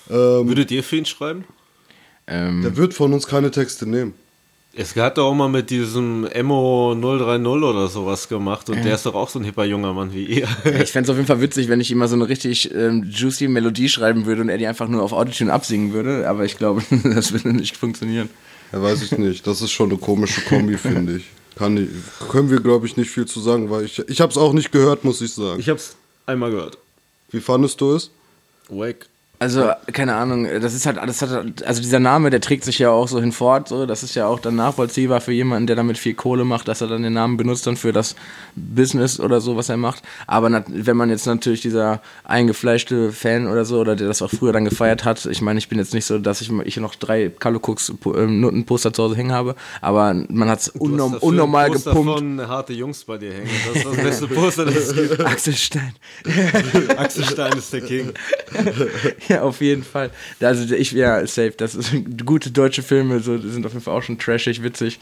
[0.10, 1.46] Ähm, Würdet ihr für ihn schreiben?
[2.28, 4.14] ähm, der wird von uns keine Texte nehmen.
[4.80, 9.08] Es hat doch auch mal mit diesem Emo 030 oder sowas gemacht und der ist
[9.08, 10.48] doch auch so ein hipper junger Mann wie ihr.
[10.66, 13.04] ich fände es auf jeden Fall witzig, wenn ich ihm mal so eine richtig ähm,
[13.10, 16.58] juicy Melodie schreiben würde und er die einfach nur auf Autotune absingen würde, aber ich
[16.58, 18.30] glaube, das würde nicht funktionieren.
[18.72, 19.48] Ja, weiß ich nicht.
[19.48, 21.26] Das ist schon eine komische Kombi, finde ich.
[21.58, 21.90] Kann ich.
[22.30, 24.72] Können wir, glaube ich, nicht viel zu sagen, weil ich, ich habe es auch nicht
[24.72, 25.60] gehört, muss ich sagen.
[25.60, 26.78] Ich hab's einmal gehört.
[27.32, 28.12] Wie fandest du es?
[28.70, 29.08] Wack.
[29.40, 32.90] Also, keine Ahnung, das ist halt, das hat, also dieser Name, der trägt sich ja
[32.90, 36.16] auch so hinfort, so, das ist ja auch dann nachvollziehbar für jemanden, der damit viel
[36.16, 38.16] Kohle macht, dass er dann den Namen benutzt dann für das
[38.56, 40.02] Business oder so, was er macht.
[40.26, 44.54] Aber wenn man jetzt natürlich dieser eingefleischte Fan oder so, oder der das auch früher
[44.54, 47.30] dann gefeiert hat, ich meine, ich bin jetzt nicht so, dass ich, ich noch drei
[47.30, 51.92] Carlo Cooks ähm, Notenposter zu Hause hängen habe, aber man hat es unnorm, unnormal Poster
[51.92, 52.20] gepumpt.
[52.20, 53.50] von harte Jungs bei dir hängen.
[53.68, 55.20] Das ist das beste Poster, das es gibt.
[55.26, 55.94] Axel Stein.
[56.98, 58.14] Axel Stein ist der King.
[59.30, 60.12] Ja, auf jeden Fall.
[60.40, 61.54] Also ich, ja, safe.
[61.58, 61.92] Das ist
[62.26, 65.00] gute deutsche Filme, so die sind auf jeden Fall auch schon trashig, witzig.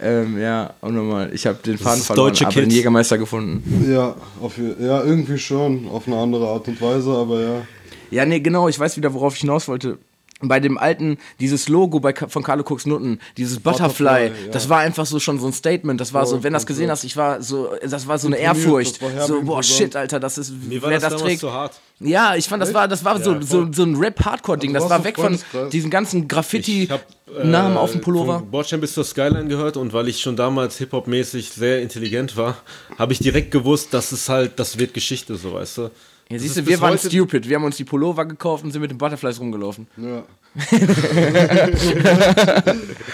[0.00, 1.30] Ähm, ja, auch nochmal.
[1.32, 2.70] Ich habe den Faden verloren, aber den.
[2.70, 3.90] Jägermeister gefunden.
[3.90, 7.62] Ja, auf, ja, irgendwie schon, auf eine andere Art und Weise, aber ja.
[8.10, 9.98] Ja, nee, genau, ich weiß wieder, worauf ich hinaus wollte.
[10.42, 14.52] Bei dem alten, dieses Logo bei, von Carlo Cooks Nutten, dieses Butterfly, Butterfly, ja.
[14.52, 15.98] das war einfach so schon so ein Statement.
[15.98, 16.98] Das war Voll, so, wenn du das gesehen komplett.
[16.98, 19.00] hast, ich war so, das war so eine Ehrfurcht.
[19.26, 21.40] So, boah, shit, Alter, das ist, Mir war wer das, das trägt.
[21.40, 21.80] zu hart.
[22.00, 24.74] Ja, ich fand, das war, das war so, Ja, so, so ein Rap-Hardcore-Ding.
[24.76, 25.38] Also Das war weg von
[25.70, 28.40] diesen ganzen Graffiti-Namen äh, auf dem Pullover.
[28.40, 32.58] Bordstein bis zur Skyline gehört und weil ich schon damals Hip-Hop-mäßig sehr intelligent war,
[32.98, 35.90] habe ich direkt gewusst, dass es halt, das wird Geschichte, so weißt du.
[36.28, 37.48] Ja, siehst du, wir waren stupid.
[37.48, 39.86] Wir haben uns die Pullover gekauft und sind mit den Butterflies rumgelaufen.
[39.96, 40.24] Ja.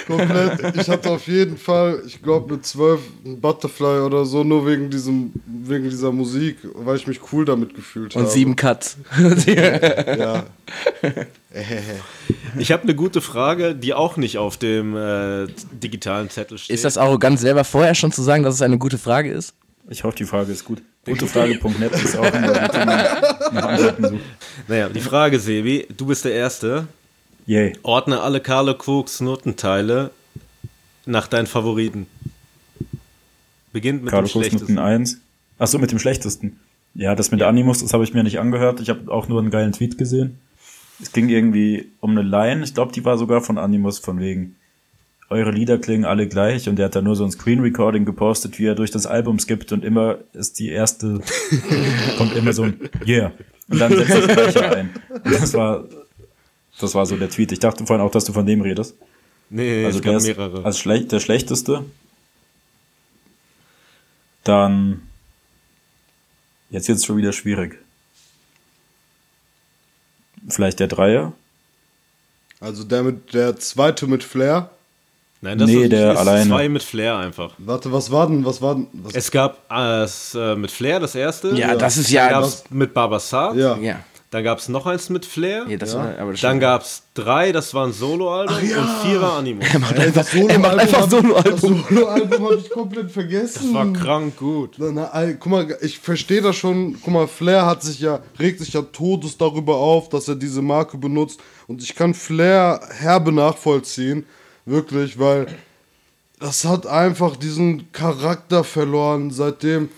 [0.06, 0.76] Komplett.
[0.76, 4.88] Ich hatte auf jeden Fall, ich glaube mit 12 ein Butterfly oder so, nur wegen
[4.90, 8.24] diesem, wegen dieser Musik, weil ich mich cool damit gefühlt habe.
[8.24, 8.96] Und sieben Cuts.
[9.46, 10.44] Ja.
[12.56, 16.74] Ich habe eine gute Frage, die auch nicht auf dem äh, digitalen Zettel steht.
[16.74, 19.52] Ist das arrogant, selber vorher schon zu sagen, dass es eine gute Frage ist?
[19.90, 20.80] Ich hoffe, die Frage ist gut.
[21.04, 24.24] Gutefrage.net ist auch ein nach Antworten sucht.
[24.68, 26.86] Naja, die Frage, Sebi, du bist der Erste.
[27.46, 27.72] Yay.
[27.82, 30.12] Ordne alle Carlo Cooks Notenteile
[31.04, 32.06] nach deinen Favoriten.
[33.72, 34.74] Beginnt mit Carlo dem Cooks schlechtesten.
[34.74, 35.20] Noten 1.
[35.58, 36.60] Achso, mit dem schlechtesten.
[36.94, 38.80] Ja, das mit Animus, das habe ich mir nicht angehört.
[38.80, 40.38] Ich habe auch nur einen geilen Tweet gesehen.
[41.00, 42.62] Es ging irgendwie um eine Line.
[42.62, 44.56] Ich glaube, die war sogar von Animus, von wegen,
[45.32, 46.68] eure Lieder klingen alle gleich.
[46.68, 49.38] Und der hat da nur so ein Screen Recording gepostet, wie er durch das Album
[49.38, 51.20] skippt und immer ist die erste,
[52.18, 53.32] kommt immer so ein Yeah.
[53.68, 54.90] Und dann setzt das Gleiche ein.
[55.10, 55.84] Und das war,
[56.78, 57.52] das war so der Tweet.
[57.52, 58.94] Ich dachte vorhin auch, dass du von dem redest.
[59.50, 60.64] Nee, Also es der mehrere.
[60.64, 61.84] als schlech der schlechteste.
[64.44, 65.02] Dann
[66.70, 67.78] jetzt jetzt schon wieder schwierig.
[70.48, 71.32] Vielleicht der Dreier?
[72.60, 74.70] Also der mit der zweite mit Flair.
[75.44, 76.48] Nein, das Nee, ist, der ist alleine.
[76.48, 77.52] zwei mit Flair einfach.
[77.58, 78.44] Warte, was war denn?
[78.44, 78.86] Was war denn?
[78.92, 81.48] Was, Es gab äh, es, äh, mit Flair das erste.
[81.54, 82.28] Ja, das ist Dann ja.
[82.30, 83.56] gab es mit Babasat.
[83.56, 83.76] ja.
[83.76, 83.96] ja.
[84.30, 85.66] Dann gab es noch eins mit Flair.
[85.68, 85.98] ja, das Ja.
[85.98, 89.66] War, aber das Dann gab es drei, das war ein Soloalbum und vier war Animus.
[89.94, 91.58] Ey, das er macht einfach Soloalbum.
[91.58, 91.80] Soloalbum.
[91.80, 93.60] Das Soloalbum habe ich komplett vergessen.
[93.64, 94.76] Das war krank gut.
[94.78, 96.96] Na, na, ey, guck mal, ich verstehe das schon.
[97.02, 100.62] Guck mal, Flair hat sich ja, regt sich ja todes darüber auf, dass er diese
[100.62, 101.38] Marke benutzt.
[101.66, 104.24] Und ich kann Flair herbe nachvollziehen.
[104.64, 105.46] Wirklich, weil
[106.38, 109.88] das hat einfach diesen Charakter verloren, seitdem.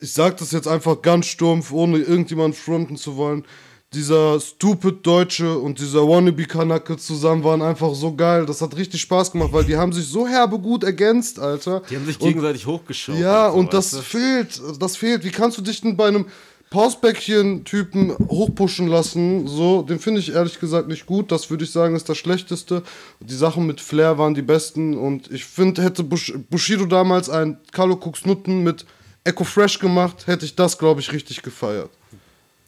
[0.00, 3.44] Ich sag das jetzt einfach ganz stumpf, ohne irgendjemand fronten zu wollen.
[3.92, 8.46] Dieser stupid Deutsche und dieser Wannabe-Kanacke zusammen waren einfach so geil.
[8.46, 11.82] Das hat richtig Spaß gemacht, weil die haben sich so herbe gut ergänzt, Alter.
[11.90, 13.16] Die haben sich gegenseitig hochgeschaut.
[13.18, 13.98] ja, so, und das du?
[14.00, 14.62] fehlt.
[14.78, 15.24] Das fehlt.
[15.24, 16.26] Wie kannst du dich denn bei einem
[16.70, 21.32] Pausbäckchen-Typen hochpushen lassen, so, den finde ich ehrlich gesagt nicht gut.
[21.32, 22.84] Das würde ich sagen, ist das Schlechteste.
[23.18, 27.58] Die Sachen mit Flair waren die besten und ich finde, hätte Bush Bushido damals ein
[27.72, 28.86] Carlo Cooks Nutten mit
[29.24, 31.90] Echo Fresh gemacht, hätte ich das, glaube ich, richtig gefeiert.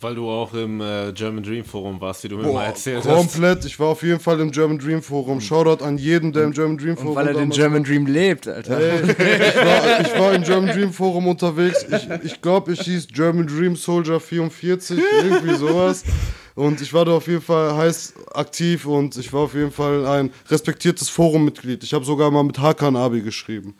[0.03, 3.05] Weil du auch im äh, German Dream Forum warst, wie du mir mal Boah, erzählt
[3.05, 3.15] hast.
[3.15, 3.65] komplett.
[3.65, 5.41] Ich war auf jeden Fall im German Dream Forum.
[5.41, 8.79] Shoutout an jeden, der im German Dream Forum Weil er den German Dream lebt, Alter.
[8.79, 11.87] Ey, ich, war, ich war im German Dream Forum unterwegs.
[11.91, 16.05] Ich, ich glaube, ich hieß German Dream Soldier 44, irgendwie sowas.
[16.55, 20.07] Und ich war da auf jeden Fall heiß aktiv und ich war auf jeden Fall
[20.07, 21.83] ein respektiertes Forummitglied.
[21.83, 23.75] Ich habe sogar mal mit Hakan Abi geschrieben.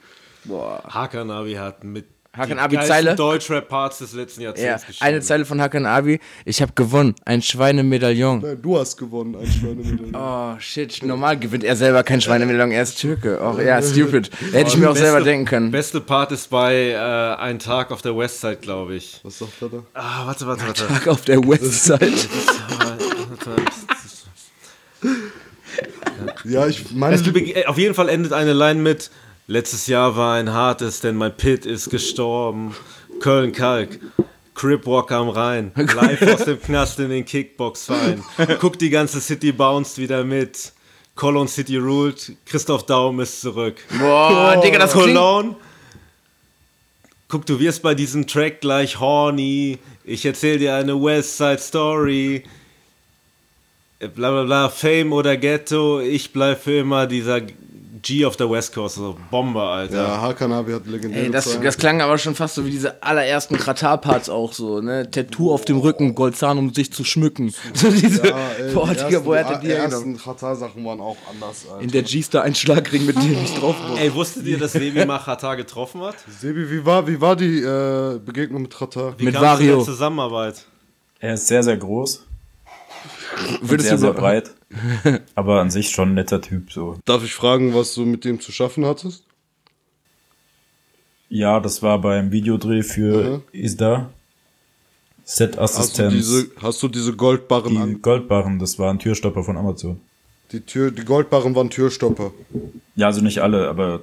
[0.49, 3.15] Hakan Abi hat mit Hakan Abi Zeile?
[3.15, 5.07] Deutschrap-Parts des letzten Ja, Jahrzehnts geschrieben.
[5.07, 6.19] eine Zeile von Hakan Abi.
[6.47, 7.15] Ich habe gewonnen.
[7.27, 8.41] Ein Schweinemedaillon.
[8.41, 10.15] Nein, du hast gewonnen, ein Schweinemedaillon.
[10.15, 11.03] Oh, shit.
[11.03, 12.71] Normal gewinnt er selber kein Schweinemedaillon.
[12.71, 13.39] Er ist Türke.
[13.43, 14.31] Oh, ja, stupid.
[14.53, 15.71] Hätte ich mir auch selber denken können.
[15.73, 19.21] Beste Part ist bei äh, Ein Tag auf der Westside, glaube ich.
[19.25, 19.83] Was sagt er da?
[19.93, 20.87] Ah, warte, warte, warte.
[20.87, 22.13] Tag auf der Westside.
[26.45, 27.21] Ja, ich meine,
[27.67, 29.11] auf jeden Fall endet eine Line mit
[29.53, 32.75] Letztes Jahr war ein hartes, denn mein Pit ist gestorben.
[33.21, 34.01] Köln Kalk.
[34.55, 35.73] Cripwalker am Rhein.
[35.77, 38.25] Live aus dem Knast in den Kickbox-Verein.
[38.61, 40.73] Guck, die ganze City bounced wieder mit.
[41.17, 42.35] Cologne City ruled.
[42.47, 43.77] Christoph Daum ist zurück.
[43.99, 44.95] Boah, Digga, das.
[44.95, 45.55] Cologne.
[47.29, 49.79] Guck, du wirst bei diesem Track gleich horny.
[50.05, 52.43] Ich erzähl dir eine Westside Story.
[53.99, 56.01] Äh, Bla bla bla, Fame oder Ghetto.
[56.01, 57.43] Ich bleib für immer dieser
[58.03, 58.97] G auf der West Coast.
[58.97, 59.97] So Bombe, Alter.
[59.97, 63.01] ja, Hakan Abi hat legendäre Ey, das, das klang aber schon fast so wie diese
[63.03, 65.09] allerersten Kratar-Parts auch so, ne?
[65.11, 67.55] Tattoo auf dem Rücken, Goldzahn, um sich zu schmücken.
[67.75, 71.01] So diese, Ja, ey, boah, die Digga, ersten- woher hat er die ersten Qatar-Sachen waren
[71.01, 71.83] auch anders, Alter.
[71.83, 73.99] In der G-Star ein Schlagring, mit dem ich drauf muss.
[73.99, 76.17] Ey, wusstet ihr, dass Sebi Machata getroffen hat?
[76.41, 79.15] Sebi, wie war, wie war die äh, Begegnung mit Qatar?
[79.19, 79.83] Wie Mit Vario.
[79.85, 80.65] Zusammenarbeit?
[81.21, 82.27] Er ist sehr, sehr groß.
[83.61, 84.51] Würdest sehr, du sehr so- breit.
[85.35, 86.99] Aber an sich schon ein netter Typ, so.
[87.05, 89.25] Darf ich fragen, was du mit dem zu schaffen hattest?
[91.29, 94.11] Ja, das war beim Videodreh für Isda.
[95.25, 96.13] Hast du Set-Assistenz.
[96.13, 98.03] diese, hast du diese Goldbarren Die an?
[98.03, 100.01] Goldbarren, das war ein Türstopper von Amazon.
[100.51, 102.33] Die, Tür, die Goldbarren waren Türstopper.
[102.97, 104.03] Ja, also nicht alle, aber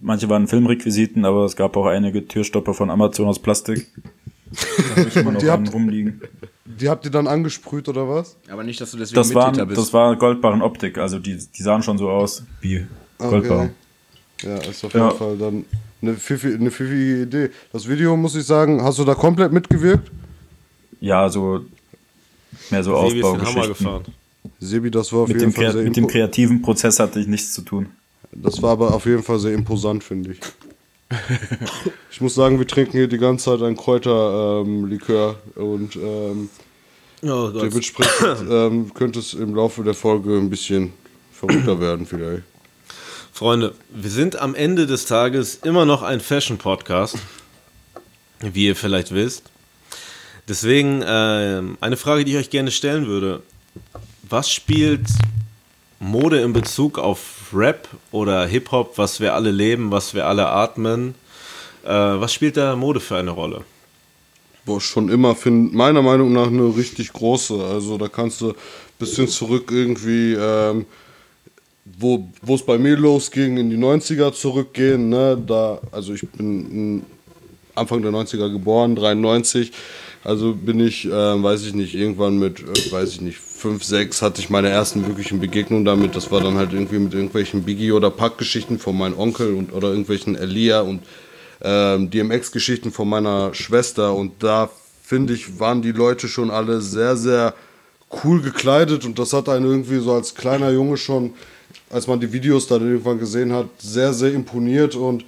[0.00, 3.86] manche waren Filmrequisiten, aber es gab auch einige Türstopper von Amazon aus Plastik.
[4.94, 6.20] Da ich immer noch die habt- rumliegen.
[6.64, 8.36] Die habt ihr dann angesprüht oder was?
[8.50, 9.80] Aber nicht, dass du deswegen Das, Mittäter waren, bist.
[9.80, 12.86] das war Goldbarren-Optik, also die, die sahen schon so aus wie
[13.18, 13.70] Goldbarren.
[14.42, 15.06] Ja, ist auf Ja.
[15.06, 15.64] jeden Fall dann
[16.02, 17.50] eine pfiffige, eine pfiffige Idee.
[17.72, 20.10] Das Video, muss ich sagen, hast du da komplett mitgewirkt?
[21.00, 21.64] Ja, so
[22.70, 23.68] mehr so Sebi ist den Hammer Aufbaugeschichten.
[23.86, 24.04] gefahren.
[24.60, 27.26] Sebi, das war auf Mit jeden dem, Fall sehr mit dem kreativen Prozess hatte ich
[27.26, 27.86] nichts zu tun.
[28.32, 30.40] Das war aber auf jeden Fall sehr imposant, finde ich.
[32.10, 36.48] Ich muss sagen, wir trinken hier die ganze Zeit ein Kräuterlikör und ähm,
[37.22, 40.92] Oh dementsprechend ähm, könnte es im Laufe der Folge ein bisschen
[41.32, 42.42] verrückter werden vielleicht.
[43.32, 47.16] Freunde, wir sind am Ende des Tages immer noch ein Fashion-Podcast,
[48.40, 49.44] wie ihr vielleicht wisst.
[50.48, 53.42] Deswegen ähm, eine Frage, die ich euch gerne stellen würde.
[54.28, 55.06] Was spielt
[55.98, 61.14] Mode in Bezug auf Rap oder Hip-Hop, was wir alle leben, was wir alle atmen?
[61.84, 63.64] Äh, was spielt da Mode für eine Rolle?
[64.64, 67.54] Boah, schon immer, find, meiner Meinung nach, eine richtig große.
[67.62, 68.56] Also da kannst du ein
[68.98, 70.86] bisschen zurück irgendwie, ähm,
[71.98, 75.08] wo es bei mir losging, in die 90er zurückgehen.
[75.08, 75.40] Ne?
[75.46, 77.06] Da, also ich bin in
[77.76, 79.70] Anfang der 90er geboren, 93.
[80.26, 84.22] Also bin ich, äh, weiß ich nicht, irgendwann mit, äh, weiß ich nicht, 5, 6
[84.22, 86.16] hatte ich meine ersten wirklichen Begegnungen damit.
[86.16, 89.90] Das war dann halt irgendwie mit irgendwelchen Biggie- oder Pack-Geschichten von meinem Onkel und, oder
[89.90, 91.04] irgendwelchen Elia und
[91.62, 94.14] ähm, DMX-Geschichten von meiner Schwester.
[94.16, 94.68] Und da,
[95.04, 97.54] finde ich, waren die Leute schon alle sehr, sehr
[98.24, 99.04] cool gekleidet.
[99.04, 101.34] Und das hat einen irgendwie so als kleiner Junge schon,
[101.88, 104.96] als man die Videos dann irgendwann gesehen hat, sehr, sehr imponiert.
[104.96, 105.24] Und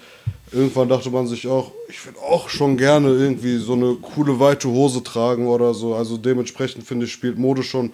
[0.52, 4.68] irgendwann dachte man sich auch, ich würde auch schon gerne irgendwie so eine coole weite
[4.68, 5.94] Hose tragen oder so.
[5.94, 7.92] Also dementsprechend finde ich, spielt Mode schon,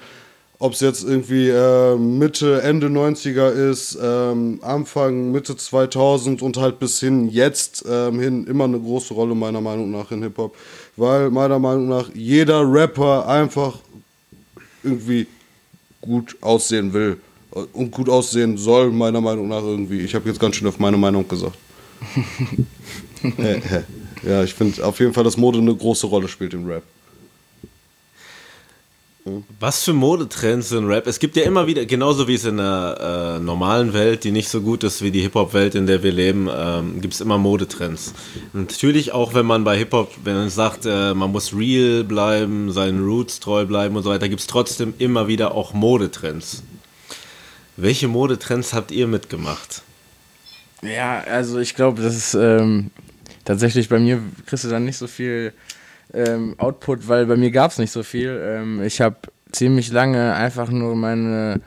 [0.58, 6.78] ob es jetzt irgendwie äh, Mitte, Ende 90er ist, ähm, Anfang, Mitte 2000 und halt
[6.78, 10.54] bis hin jetzt ähm, hin immer eine große Rolle meiner Meinung nach in Hip-Hop.
[10.96, 13.78] Weil meiner Meinung nach jeder Rapper einfach
[14.82, 15.26] irgendwie
[16.00, 17.18] gut aussehen will
[17.72, 20.00] und gut aussehen soll, meiner Meinung nach irgendwie.
[20.00, 21.56] Ich habe jetzt ganz schön auf meine Meinung gesagt.
[24.22, 26.82] ja, ich finde auf jeden Fall, dass Mode eine große Rolle spielt im Rap.
[29.58, 31.06] Was für Modetrends in Rap?
[31.06, 34.50] Es gibt ja immer wieder, genauso wie es in der äh, normalen Welt, die nicht
[34.50, 38.12] so gut ist wie die Hip-Hop-Welt, in der wir leben, ähm, gibt es immer Modetrends.
[38.52, 43.02] Natürlich auch, wenn man bei Hip-Hop, wenn man sagt, äh, man muss real bleiben, seinen
[43.02, 46.62] Roots treu bleiben und so weiter, gibt es trotzdem immer wieder auch Modetrends.
[47.78, 49.82] Welche Modetrends habt ihr mitgemacht?
[50.84, 52.90] Ja, also ich glaube, das ist ähm,
[53.44, 55.52] tatsächlich bei mir kriegst du dann nicht so viel
[56.12, 58.40] ähm, Output, weil bei mir gab es nicht so viel.
[58.42, 59.16] Ähm, ich habe
[59.52, 61.60] ziemlich lange einfach nur meine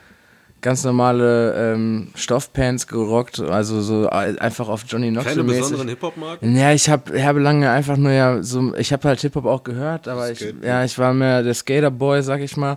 [0.60, 6.56] ganz normale ähm, Stoffpants gerockt, also so einfach auf Johnny Knoxville Keine besonderen Hip-Hop-Marken?
[6.56, 9.62] Ja, ich habe habe lange einfach nur ja so ich habe halt Hip Hop auch
[9.62, 12.76] gehört, aber ich ja, ich war mehr der Skater Boy, sag ich mal.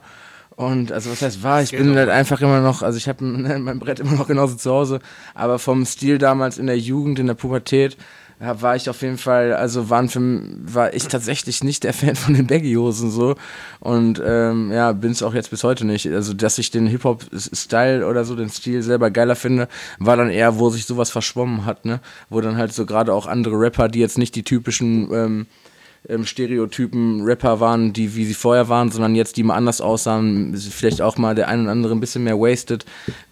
[0.56, 3.80] Und also was heißt war, ich bin halt einfach immer noch, also ich habe mein
[3.80, 5.00] Brett immer noch genauso zu Hause,
[5.34, 7.98] aber vom Stil damals in der Jugend, in der Pubertät,
[8.42, 12.34] war ich auf jeden Fall, also waren für, war ich tatsächlich nicht der Fan von
[12.34, 13.36] den Baggy-Hosen so.
[13.80, 16.08] Und ähm, ja, bin es auch jetzt bis heute nicht.
[16.08, 19.68] Also, dass ich den Hip-Hop-Style oder so, den Stil selber geiler finde,
[20.00, 22.00] war dann eher, wo sich sowas verschwommen hat, ne?
[22.30, 25.48] Wo dann halt so gerade auch andere Rapper, die jetzt nicht die typischen ähm,
[26.10, 30.56] ähm, Stereotypen Rapper waren, die wie sie vorher waren, sondern jetzt die mal anders aussahen,
[30.58, 32.86] vielleicht auch mal der ein oder andere ein bisschen mehr wasted,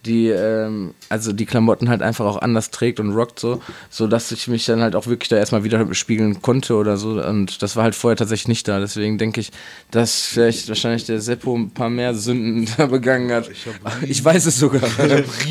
[0.06, 4.30] die ähm, also die Klamotten halt einfach auch anders trägt und rockt so, so dass
[4.30, 7.74] ich mich dann halt auch wirklich da erstmal wieder spiegeln konnte oder so und das
[7.74, 9.50] war halt vorher tatsächlich nicht da, deswegen denke ich,
[9.90, 13.50] dass vielleicht wahrscheinlich der Seppo ein paar mehr Sünden da begangen hat.
[13.50, 13.66] Ich,
[14.08, 14.82] ich weiß es sogar.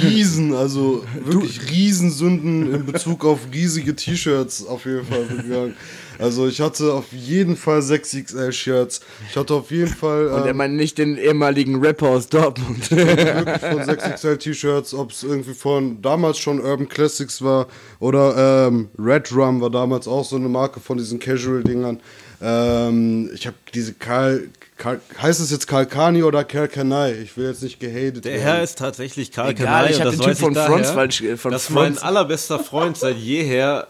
[0.02, 5.76] Riesen, also wirklich Riesensünden in Bezug auf riesige T-Shirts auf jeden Fall begangen.
[6.20, 9.00] Also ich hatte auf jeden Fall 6XL-Shirts.
[9.30, 10.28] Ich hatte auf jeden Fall.
[10.28, 12.92] Und er ähm, meint nicht den ehemaligen Rapper aus Dortmund.
[12.92, 17.68] wirklich von 6XL-T-Shirts, ob es irgendwie von damals schon Urban Classics war
[18.00, 22.00] oder ähm, Red Rum war damals auch so eine Marke von diesen Casual-Dingern.
[22.42, 27.14] Ähm, ich habe diese Karl, Karl, heißt es jetzt Kalkani oder Kalkanai?
[27.22, 28.44] Ich will jetzt nicht gehatet Der werden.
[28.44, 30.88] Herr ist tatsächlich Karl Egal, Kanai ich und hab das den Typ von ich Fronts
[30.94, 33.88] daher, falsch- äh, von dass mein Fronts- allerbester Freund seit jeher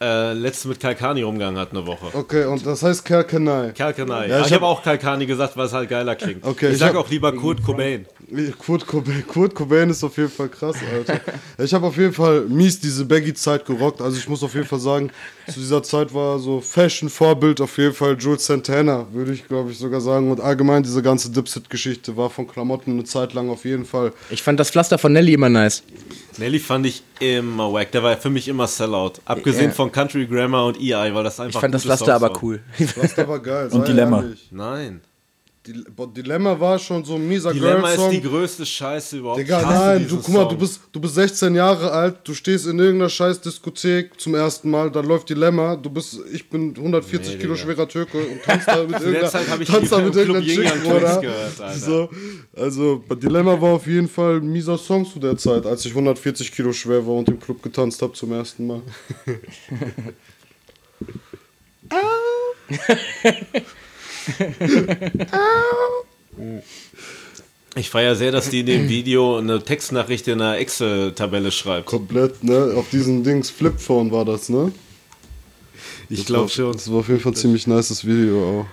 [0.00, 2.06] äh, letztens mit Kalkani rumgegangen hat eine Woche.
[2.12, 3.72] Okay, und das heißt Kalkanai.
[3.72, 4.28] Kalkanai.
[4.28, 6.44] Ja, Ja, ich ich habe hab- auch Kalkani gesagt, weil es halt geiler klingt.
[6.44, 8.06] Okay, ich, ich sag hab- auch lieber Kurt Cobain.
[8.58, 11.20] Kurt Cobain, Kurt Cobain ist auf jeden Fall krass, Alter.
[11.64, 14.00] Ich habe auf jeden Fall mies diese Baggy-Zeit gerockt.
[14.00, 15.10] Also ich muss auf jeden Fall sagen,
[15.48, 19.78] zu dieser Zeit war so Fashion-Vorbild auf jeden Fall Jules Santana, würde ich glaube ich
[19.78, 20.30] sogar sagen.
[20.30, 24.12] Und allgemein diese ganze Dipset-Geschichte war von Klamotten eine Zeit lang auf jeden Fall.
[24.30, 25.82] Ich fand das Pflaster von Nelly immer nice.
[26.38, 27.90] Nelly fand ich immer wack.
[27.92, 29.14] Der war für mich immer Sellout.
[29.24, 29.74] Abgesehen Ja.
[29.74, 32.60] von Country Grammar und EI, weil das einfach Ich fand das Songs aber cool.
[32.78, 33.70] Das war geil.
[33.70, 34.20] sei Dilemma.
[34.22, 34.48] ehrlich.
[34.52, 35.00] Nein.
[35.66, 38.10] Dilemma war schon so ein mieser Dilemma ist Girl-Song.
[38.10, 39.40] die größte Scheiße überhaupt.
[39.40, 42.78] Digga, nein, du guck mal, du bist, du bist 16 Jahre alt, du stehst in
[42.78, 47.40] irgendeiner scheiß Diskothek zum ersten Mal, da läuft Dilemma, du bist, ich bin 140 Nee,
[47.40, 47.64] Kilo Digga.
[47.64, 51.72] schwerer Türke und tanzt da mit irgendeiner, tanzt da die mit irgendeiner Chick, Alter.
[51.74, 52.08] So,
[52.56, 56.50] also, Dilemma war auf jeden Fall ein mieser Song zu der Zeit, als ich 140
[56.52, 58.82] Kilo schwer war und im Club getanzt habe zum ersten Mal.
[67.74, 71.86] Ich feiere sehr, dass die in dem Video eine Textnachricht in einer Excel-Tabelle schreibt.
[71.86, 74.72] Komplett, ne, auf diesen Dings, Flipphone war das, ne?
[76.08, 76.72] Ich glaube schon.
[76.72, 78.66] Das war auf jeden Fall ein ziemlich nices Video auch.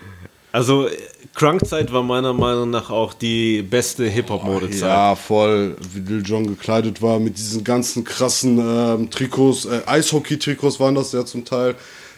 [0.51, 0.87] Also,
[1.35, 4.89] Crunk-Zeit war meiner Meinung nach auch die beste Hip-Hop-Modezeit.
[4.89, 10.79] Ja, voll, wie Lil Jon gekleidet war mit diesen ganzen krassen ähm, Trikots, äh, Eishockey-Trikots
[10.79, 11.75] waren das ja zum Teil.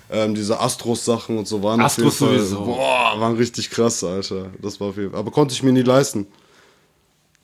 [0.09, 2.65] Ähm, diese Astros-Sachen und so waren auf Astros jeden Fall, sowieso.
[2.65, 4.51] Boah, waren richtig krass, Alter.
[4.61, 5.19] Das war auf Fall.
[5.19, 6.27] Aber konnte ich mir nie leisten.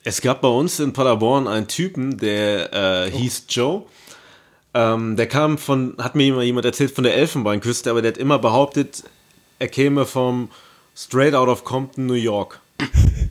[0.02, 2.72] Es gab bei uns in Paderborn einen Typen, der
[3.06, 3.84] äh, hieß Joe.
[4.74, 8.18] Ähm, der kam von, hat mir immer jemand erzählt, von der Elfenbeinküste, aber der hat
[8.18, 9.04] immer behauptet,
[9.58, 10.50] er käme vom
[10.96, 12.60] Straight Out of Compton, New York.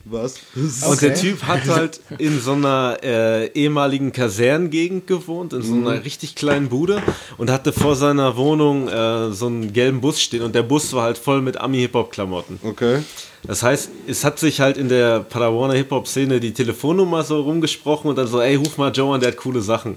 [0.06, 0.34] Was?
[0.54, 6.04] Und der Typ hat halt in so einer äh, ehemaligen Kasernengegend gewohnt, in so einer
[6.04, 7.02] richtig kleinen Bude
[7.38, 11.04] und hatte vor seiner Wohnung äh, so einen gelben Bus stehen und der Bus war
[11.04, 12.60] halt voll mit Ami-Hip-Hop-Klamotten.
[12.62, 13.02] Okay.
[13.46, 18.16] Das heißt, es hat sich halt in der Paderborner Hip-Hop-Szene die Telefonnummer so rumgesprochen und
[18.16, 19.96] dann so, ey, ruf mal Joe an, der hat coole Sachen.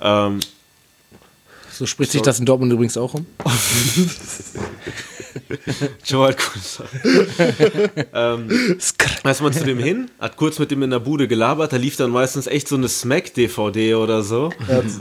[0.00, 0.40] Ähm,
[1.72, 3.26] So spricht sich das in Dortmund übrigens auch um.
[6.04, 7.00] Joe hat Sachen.
[8.14, 11.76] ähm, ist man zu dem hin, hat kurz mit dem in der Bude gelabert, da
[11.76, 14.50] lief dann meistens echt so eine Smack-DVD oder so.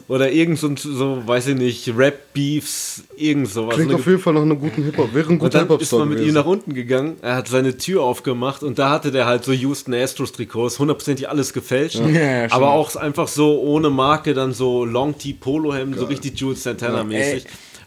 [0.07, 3.75] Oder irgend so, so, weiß ich nicht, Rap-Beefs, irgend sowas.
[3.75, 5.13] Klingt auf jeden Fall nach einem guten Hip-Hop.
[5.13, 7.77] Wäre ein guter dann ist Hip-Hop-Song man mit ihm nach unten gegangen, er hat seine
[7.77, 12.09] Tür aufgemacht und da hatte der halt so Houston Astros Trikots, hundertprozentig alles gefälscht, Ja,
[12.09, 16.39] ja, aber auch einfach so ohne Marke, dann so Long Tee Polo Hemden, so richtig
[16.39, 17.03] Jules Santana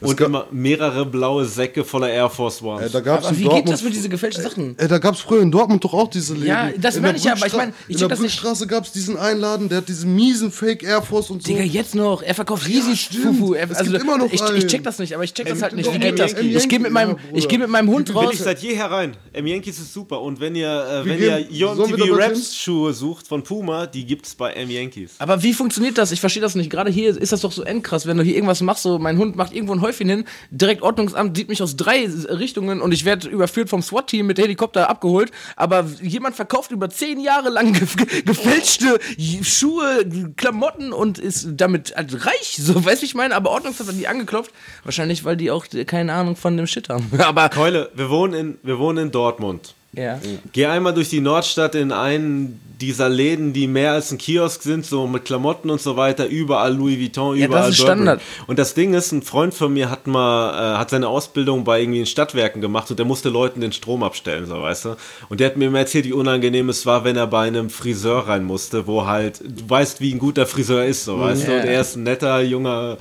[0.02, 0.10] mäßig.
[0.10, 2.82] und gab- immer mehrere blaue Säcke voller Air Force Ones.
[2.84, 4.74] Ey, da gab's Aber wie Dortmund, geht das mit diesen gefälschten Sachen?
[4.78, 6.46] Ey, da gab es früher in Dortmund doch auch diese Läden.
[6.48, 8.32] Ja, das In meine ich ja, aber ich meine, ich In check der das nicht.
[8.40, 11.48] Brückstraße gab es diesen Einladen, der hat diese miesen Fake Air Force und so.
[11.52, 12.22] Digga, jetzt noch.
[12.22, 13.38] Er verkauft riesig stimmt.
[13.38, 13.54] Fufu.
[13.54, 15.62] Er, Es also, gibt immer noch ich, ich check das nicht, aber ich check das
[15.62, 15.92] halt nicht.
[15.92, 16.32] Wie geht das?
[16.34, 18.30] Ich gehe mit, meinem- ja, ich geh mit meinem Hund raus.
[18.32, 19.16] ich seit jeher rein.
[19.32, 19.46] M.
[19.46, 20.20] Yankees ist super.
[20.20, 22.56] Und wenn ihr, äh, wenn ihr Young sollen wir TV da Raps?
[22.56, 24.70] Schuhe sucht von Puma, die gibt's bei M.
[24.70, 25.12] Yankees.
[25.18, 26.12] Aber wie funktioniert das?
[26.12, 26.70] Ich verstehe das nicht.
[26.70, 29.36] Gerade hier ist das doch so endkrass, wenn du hier irgendwas machst, so mein Hund
[29.36, 33.28] macht irgendwo ein Häufchen hin, direkt Ordnungsamt sieht mich aus drei Richtungen und ich werde
[33.28, 35.30] überführt vom SWAT-Team mit Helikopter abgeholt.
[35.56, 38.98] Aber jemand verkauft über zehn Jahre lang ge ge gefälschte
[39.42, 42.58] Schuhe, Klamotten und ist damit halt reich.
[42.62, 43.34] So, wie ich meine?
[43.34, 44.52] Aber Ordnungsamt hat die angeklopft.
[44.84, 47.10] Wahrscheinlich, weil die auch keine Ahnung von dem Shit haben.
[47.18, 49.74] Aber Keule, wir wohnen in, wir wohnen in Dortmund.
[49.92, 50.20] ja.
[50.52, 54.84] Geh einmal durch die Nordstadt in einen dieser Läden, die mehr als ein Kiosk sind,
[54.84, 57.96] so mit Klamotten und so weiter, überall Louis Vuitton, Ja, überall das ist Burberry.
[57.96, 58.20] Standard.
[58.46, 61.80] Und das Ding ist, ein Freund von mir hat mal, äh, hat seine Ausbildung bei
[61.80, 64.96] irgendwie den Stadtwerken gemacht und der musste Leuten den Strom abstellen, so weißt du.
[65.28, 68.26] Und der hat mir immer erzählt, wie unangenehm es war, wenn er bei einem Friseur
[68.28, 71.52] rein musste, wo halt, du weißt, wie ein guter Friseur ist, so weißt du.
[71.52, 71.60] Ja.
[71.60, 72.96] Und er ist ein netter, junger,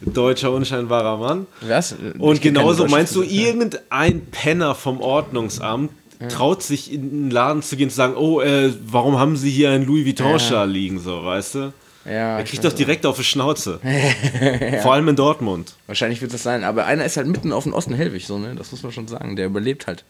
[0.00, 1.46] deutscher, unscheinbarer Mann.
[1.62, 1.94] Was?
[2.18, 5.90] Und Ich genauso meinst du, irgendein Penner vom Ordnungsamt
[6.28, 9.50] traut sich in den Laden zu gehen und zu sagen, oh, äh, warum haben sie
[9.50, 11.72] hier einen Louis Vuitton-Schal liegen, so, weißt du?
[12.06, 13.80] Ja, Er kriegt doch direkt auf die Schnauze.
[14.82, 15.74] Vor allem in Dortmund.
[15.86, 18.54] Wahrscheinlich wird das sein, aber einer ist halt mitten auf dem Osten Helwig, so, ne?
[18.54, 19.36] Das muss man schon sagen.
[19.36, 20.04] Der überlebt halt.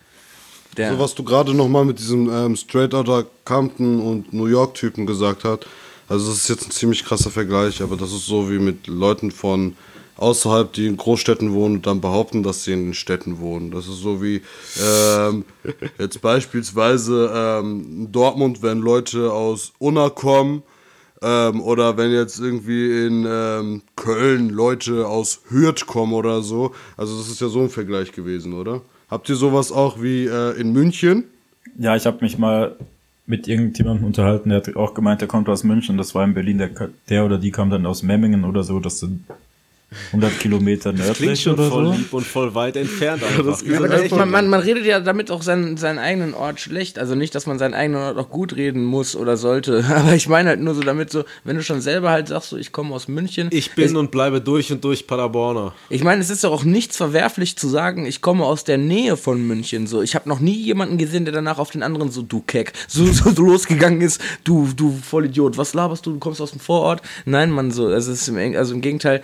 [0.76, 4.74] Der, So was du gerade nochmal mit diesem ähm, Straight Outta Compton und New York
[4.74, 5.60] Typen gesagt hast.
[6.08, 9.30] Also das ist jetzt ein ziemlich krasser Vergleich, aber das ist so wie mit Leuten
[9.30, 9.76] von
[10.16, 13.70] außerhalb, die in Großstädten wohnen und dann behaupten, dass sie in den Städten wohnen.
[13.70, 14.42] Das ist so wie
[14.80, 15.44] ähm,
[15.98, 20.62] jetzt beispielsweise ähm, in Dortmund, wenn Leute aus Unna kommen
[21.22, 26.72] ähm, oder wenn jetzt irgendwie in ähm, Köln Leute aus Hürth kommen oder so.
[26.96, 28.82] Also das ist ja so ein Vergleich gewesen, oder?
[29.10, 31.24] Habt ihr sowas auch wie äh, in München?
[31.78, 32.76] Ja, ich habe mich mal
[33.26, 36.58] mit irgendjemandem unterhalten, der hat auch gemeint, der kommt aus München, das war in Berlin,
[36.58, 36.70] der,
[37.08, 39.24] der oder die kam dann aus Memmingen oder so, das sind
[40.06, 41.92] 100 Kilometer Klingt nördlich schon oder voll so.
[41.92, 43.62] lieb und voll weit entfernt einfach.
[43.62, 46.98] Ja, aber das, man, man, man redet ja damit auch seinen, seinen eigenen Ort schlecht.
[46.98, 49.84] Also nicht, dass man seinen eigenen Ort auch gut reden muss oder sollte.
[49.94, 52.56] Aber ich meine halt nur so damit so, wenn du schon selber halt sagst, so
[52.56, 53.48] ich komme aus München.
[53.52, 55.74] ich bin es, und bleibe durch und durch Paderborner.
[55.88, 59.16] ich meine, es ist doch auch nichts verwerflich zu sagen, ich komme aus der Nähe
[59.16, 59.86] von München.
[59.86, 62.72] So, ich habe noch nie jemanden gesehen, der danach auf den anderen so du Keck
[62.88, 64.20] so, so, so losgegangen ist.
[64.44, 66.12] Du du Vollidiot, was laberst du?
[66.12, 67.02] Du kommst aus dem Vorort?
[67.24, 67.86] Nein, man so.
[67.86, 69.22] Also, es ist im, also im Gegenteil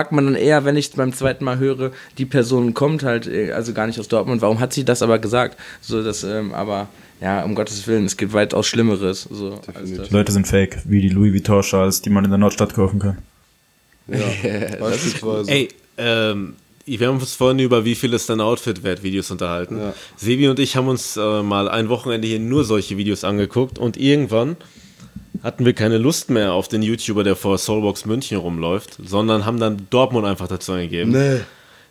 [0.00, 3.26] hinterfragt man dann eher, wenn ich es beim zweiten Mal höre, die Person kommt halt
[3.26, 4.42] äh, also gar nicht aus Dortmund.
[4.42, 5.58] Warum hat sie das aber gesagt?
[5.80, 6.88] So das, ähm, aber
[7.20, 9.28] ja, um Gottes Willen, es gibt weitaus Schlimmeres.
[9.30, 10.08] So, als das.
[10.08, 13.18] Die Leute sind fake, wie die Louis Vuitton-Schals, die man in der Nordstadt kaufen kann.
[14.08, 14.18] Ja,
[14.80, 15.50] beispielsweise.
[15.50, 16.54] Ey, ähm,
[16.86, 19.78] wir haben uns vorhin über wie viel ist dein Outfit wert Videos unterhalten.
[19.78, 19.94] Ja.
[20.16, 23.96] Sebi und ich haben uns äh, mal ein Wochenende hier nur solche Videos angeguckt und
[23.96, 24.56] irgendwann
[25.42, 29.58] hatten wir keine Lust mehr auf den YouTuber, der vor Soulbox München rumläuft, sondern haben
[29.58, 31.12] dann Dortmund einfach dazu eingegeben.
[31.12, 31.40] Nee,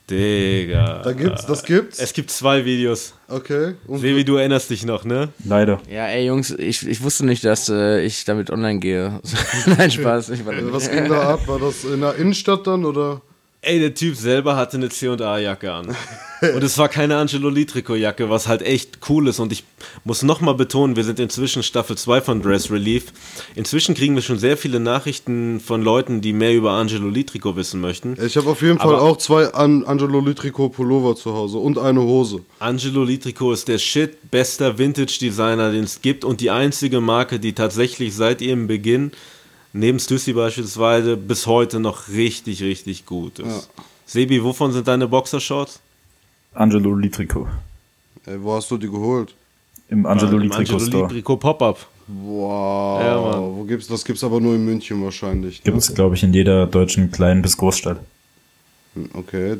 [0.10, 1.02] Digga.
[1.04, 2.00] da gibt's, das gibt's.
[2.00, 3.14] Es gibt zwei Videos.
[3.28, 3.76] Okay.
[3.86, 5.30] Und Sebi, du erinnerst dich noch, ne?
[5.46, 5.80] Leider.
[5.90, 9.20] Ja, ey Jungs, ich, ich wusste nicht, dass äh, ich damit online gehe.
[9.78, 10.30] Nein, Spaß.
[10.30, 11.48] Ich war äh, was ging da ab?
[11.48, 13.22] War das in der Innenstadt dann oder?
[13.62, 15.94] Ey, der Typ selber hatte eine C&A-Jacke an.
[16.56, 19.40] Und es war keine Angelo Litrico-Jacke, was halt echt cool ist.
[19.40, 19.66] Und ich
[20.06, 23.08] muss nochmal betonen, wir sind inzwischen Staffel 2 von Dress Relief.
[23.56, 27.82] Inzwischen kriegen wir schon sehr viele Nachrichten von Leuten, die mehr über Angelo Litrico wissen
[27.82, 28.16] möchten.
[28.26, 31.78] Ich habe auf jeden Fall Aber- auch zwei An Angelo Litrico Pullover zu Hause und
[31.78, 32.40] eine Hose.
[32.60, 37.52] Angelo Litrico ist der shit bester Vintage-Designer, den es gibt und die einzige Marke, die
[37.52, 39.12] tatsächlich seit ihrem Beginn,
[39.74, 43.70] neben Stussy beispielsweise, bis heute noch richtig, richtig gut ist.
[44.06, 45.80] Sebi, wovon sind deine Boxershorts?
[46.54, 47.48] Angelo Litrico.
[48.26, 49.34] Ey, wo hast du die geholt?
[49.90, 51.04] Im Angelo Im Litrico Angelo Store.
[51.08, 51.88] Litrico Pop-Up.
[52.08, 53.02] Wow.
[53.02, 53.40] Ja, Mann.
[53.56, 54.04] Wo gibt's das?
[54.04, 55.60] Gibt's aber nur in München wahrscheinlich.
[55.60, 55.64] Ne?
[55.66, 58.00] Gibt es, glaube ich, in jeder deutschen kleinen bis Großstadt.
[58.96, 59.58] Hm, Okay.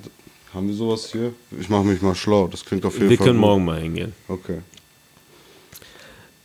[0.52, 1.32] Haben wir sowas hier?
[1.62, 2.48] Ich mache mich mal schlau.
[2.48, 3.28] Das klingt auf jeden Wir Fall.
[3.28, 3.48] können gut.
[3.48, 4.14] morgen mal hingehen.
[4.28, 4.62] Okay.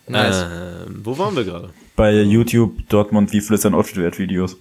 [0.06, 0.44] Nice.
[0.86, 1.70] Ähm, wo waren wir gerade?
[1.96, 4.56] Bei YouTube Dortmund, wie viel ist dein Outfit wert Videos?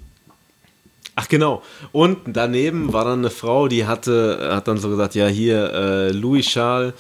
[1.16, 1.62] Ach genau.
[1.92, 6.12] Und daneben war dann eine Frau, die hatte, hat dann so gesagt, ja hier äh,
[6.12, 6.94] Louis Schal,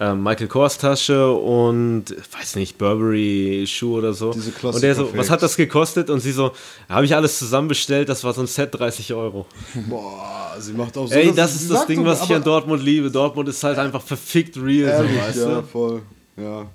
[0.00, 4.32] äh, Michael Kors Tasche und weiß nicht Burberry Schuh oder so.
[4.32, 6.10] Diese und der so, was hat das gekostet?
[6.10, 6.52] Und sie so,
[6.88, 9.46] habe ich alles zusammen bestellt, das war so ein Set 30 Euro.
[9.88, 11.14] Boah, sie macht auch so.
[11.14, 13.10] Ey, das ist das Ding, was ich an Dortmund liebe.
[13.10, 15.62] Dortmund ist halt einfach verfickt real, so, Ehrlich, weißt ja, du?
[15.62, 16.02] voll.
[16.36, 16.66] Ja.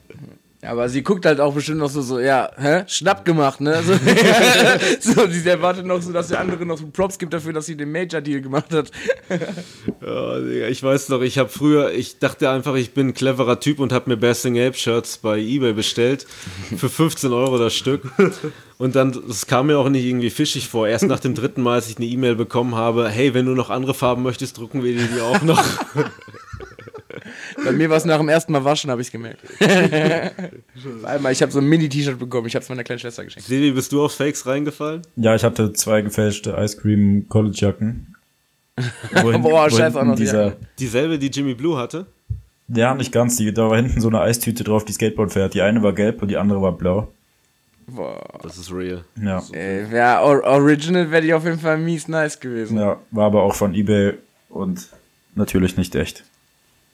[0.61, 2.83] Aber sie guckt halt auch bestimmt noch so, so ja, hä?
[2.85, 3.81] Schnapp gemacht, ne?
[3.81, 3.93] So,
[5.13, 7.77] so sie erwartet noch so, dass der andere noch so Props gibt dafür, dass sie
[7.77, 8.91] den Major-Deal gemacht hat.
[10.01, 13.59] Ja, Digga, ich weiß noch, ich habe früher, ich dachte einfach, ich bin ein cleverer
[13.59, 16.25] Typ und habe mir Basting Ape Shirts bei eBay bestellt
[16.75, 18.09] für 15 Euro das Stück.
[18.77, 20.87] Und dann, das kam mir auch nicht irgendwie fischig vor.
[20.87, 23.69] Erst nach dem dritten Mal, als ich eine E-Mail bekommen habe, hey, wenn du noch
[23.69, 25.63] andere Farben möchtest, drucken wir dir die auch noch.
[27.65, 29.39] Bei mir war es nach dem ersten Mal waschen, habe ich es gemerkt.
[31.03, 33.47] Einmal, ich habe so ein Mini-T-Shirt bekommen, ich habe es meiner kleinen Schwester geschenkt.
[33.47, 35.01] Sevi, bist du auf Fakes reingefallen?
[35.15, 38.15] Ja, ich hatte zwei gefälschte Ice Cream College Jacken.
[39.21, 40.55] Wohin, Boah, scheiß auch noch die dieser.
[40.79, 42.05] Dieselbe, die Jimmy Blue hatte?
[42.69, 43.35] Ja, nicht ganz.
[43.37, 45.53] Die, da war hinten so eine Eistüte drauf, die Skateboard fährt.
[45.53, 47.11] Die eine war gelb und die andere war blau.
[47.87, 48.21] Boah.
[48.43, 49.03] Das ist real.
[49.21, 52.77] Ja, Ey, ja, or original wäre die auf jeden Fall mies nice gewesen.
[52.77, 54.13] ja, war aber auch von eBay
[54.49, 54.87] und
[55.35, 56.23] natürlich nicht echt.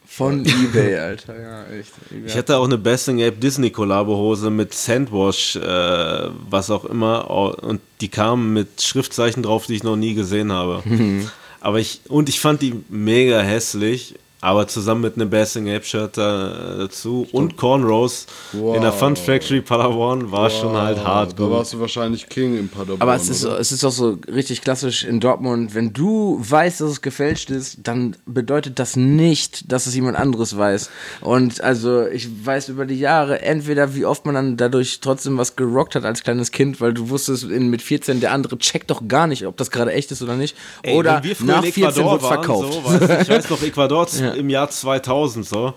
[0.08, 1.91] Von Ebay, Alter, ja, echt.
[2.26, 7.82] Ich hatte auch eine Basting Ape Disney Kollabo-Hose mit Sandwash, äh, was auch immer, und
[8.01, 10.84] die kamen mit Schriftzeichen drauf, die ich noch nie gesehen habe.
[11.60, 14.16] aber ich, und ich fand die mega hässlich,
[14.46, 19.60] aber zusammen mit einem Basting Ape Shirt da, dazu und Cornrows in der Fun Factory
[19.60, 21.39] Palawan war schon halt hart.
[21.39, 23.02] Da warst du wahrscheinlich King im Paderborn.
[23.02, 23.60] Aber es ist, oder?
[23.60, 27.80] es ist auch so richtig klassisch in Dortmund, wenn du weißt, dass es gefälscht ist,
[27.82, 30.91] dann bedeutet das nicht, dass es jemand anderes weiß.
[31.22, 35.56] Und also ich weiß über die Jahre entweder, wie oft man dann dadurch trotzdem was
[35.56, 39.08] gerockt hat als kleines Kind, weil du wusstest in, mit 14, der andere checkt doch
[39.08, 40.56] gar nicht, ob das gerade echt ist oder nicht.
[40.84, 42.74] Ey, oder wenn wir früher nach in 14 Ecuador wird waren, verkauft.
[42.74, 45.73] So, weißt ich weiß noch, Ecuador im Jahr 2000 so.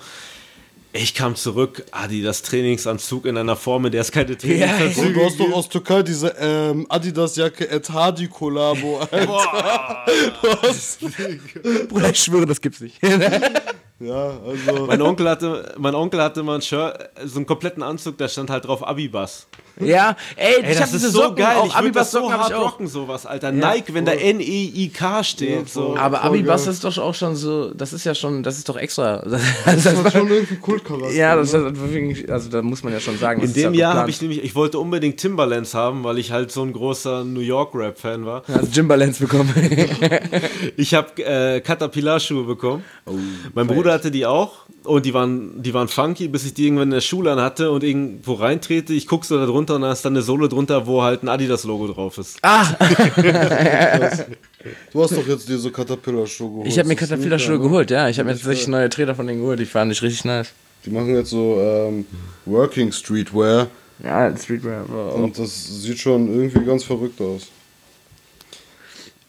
[0.92, 5.38] Ich kam zurück, Adidas Trainingsanzug in einer Form, in der es keine Trainingsanzüge du hast
[5.38, 8.98] doch aus Türkei diese ähm, Adidas-Jacke Ed Hardy Kollabo.
[8.98, 10.06] Alter.
[11.88, 12.98] Bruder, ich schwöre, das gibt's nicht.
[14.00, 14.86] Ja, also.
[14.86, 18.48] Mein Onkel hatte, mein Onkel hatte mal ein Shirt, so einen kompletten Anzug, da stand
[18.48, 19.48] halt drauf Abibas.
[19.80, 21.56] ja, ey, Ey, ich das diese ist so Socken, geil.
[21.56, 23.50] auch Ich würde das so hart rocken, sowas, Alter.
[23.52, 25.96] Nike, wenn da N-E-I-K steht, so.
[25.96, 26.72] Aber Voll Abibas geil.
[26.74, 29.22] ist doch auch schon so, das ist ja schon, das ist doch extra.
[29.28, 31.10] Das, Das hat schon irgendwie Kultcharakter.
[31.12, 32.24] ja, das ne?
[32.28, 33.40] also da muss man ja schon sagen.
[33.40, 36.18] In das ist dem ja Jahr habe ich nämlich, ich wollte unbedingt Timberlands haben, weil
[36.18, 38.42] ich halt so ein großer New York Rap-Fan war.
[38.46, 39.52] Hast Jimbalance bekommen.
[40.76, 42.84] Ich habe äh, Caterpillar-Schuhe bekommen.
[43.06, 43.12] Oh,
[43.54, 44.52] mein Bruder hatte die auch
[44.84, 47.82] und die waren, die waren funky, bis ich die irgendwann in der Schule anhatte und
[47.84, 48.92] irgendwo reintrete.
[48.94, 51.28] Ich gucke so da drunter und da ist dann eine Sohle drunter, wo halt ein
[51.28, 52.38] Adidas-Logo drauf ist.
[52.42, 52.64] Ah,
[54.92, 56.68] Du hast doch jetzt diese Caterpillar-Schuhe geholt.
[56.68, 57.60] ich habe mir Caterpillar-Schuhe ne?
[57.60, 58.08] geholt, ja.
[58.08, 59.58] Ich habe mir tatsächlich neue Treter von denen geholt.
[59.60, 60.52] Die fand ich richtig nice.
[60.84, 62.04] Die machen jetzt so ähm,
[62.46, 63.68] Working Streetwear
[64.02, 64.84] Ja, Streetwear.
[65.14, 67.48] und das sieht schon irgendwie ganz verrückt aus.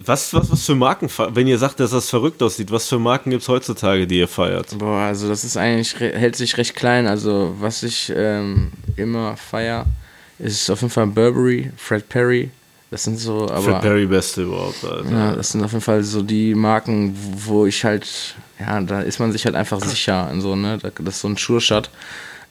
[0.06, 3.32] Was, was, was für Marken, wenn ihr sagt, dass das verrückt aussieht, was für Marken
[3.32, 4.78] gibt es heutzutage, die ihr feiert?
[4.78, 7.06] Boah, also das ist eigentlich, hält sich recht klein.
[7.06, 9.86] Also was ich ähm, immer feier,
[10.40, 12.50] ist auf jeden Fall Burberry, Fred Perry.
[12.92, 13.62] Das sind so, aber...
[13.62, 15.12] Fred Perry Beste überhaupt, Alter.
[15.12, 19.20] Ja, das sind auf jeden Fall so die Marken, wo ich halt, ja, da ist
[19.20, 20.78] man sich halt einfach sicher so, ne?
[20.82, 21.90] Da- Das ist so ein Sure-Shot.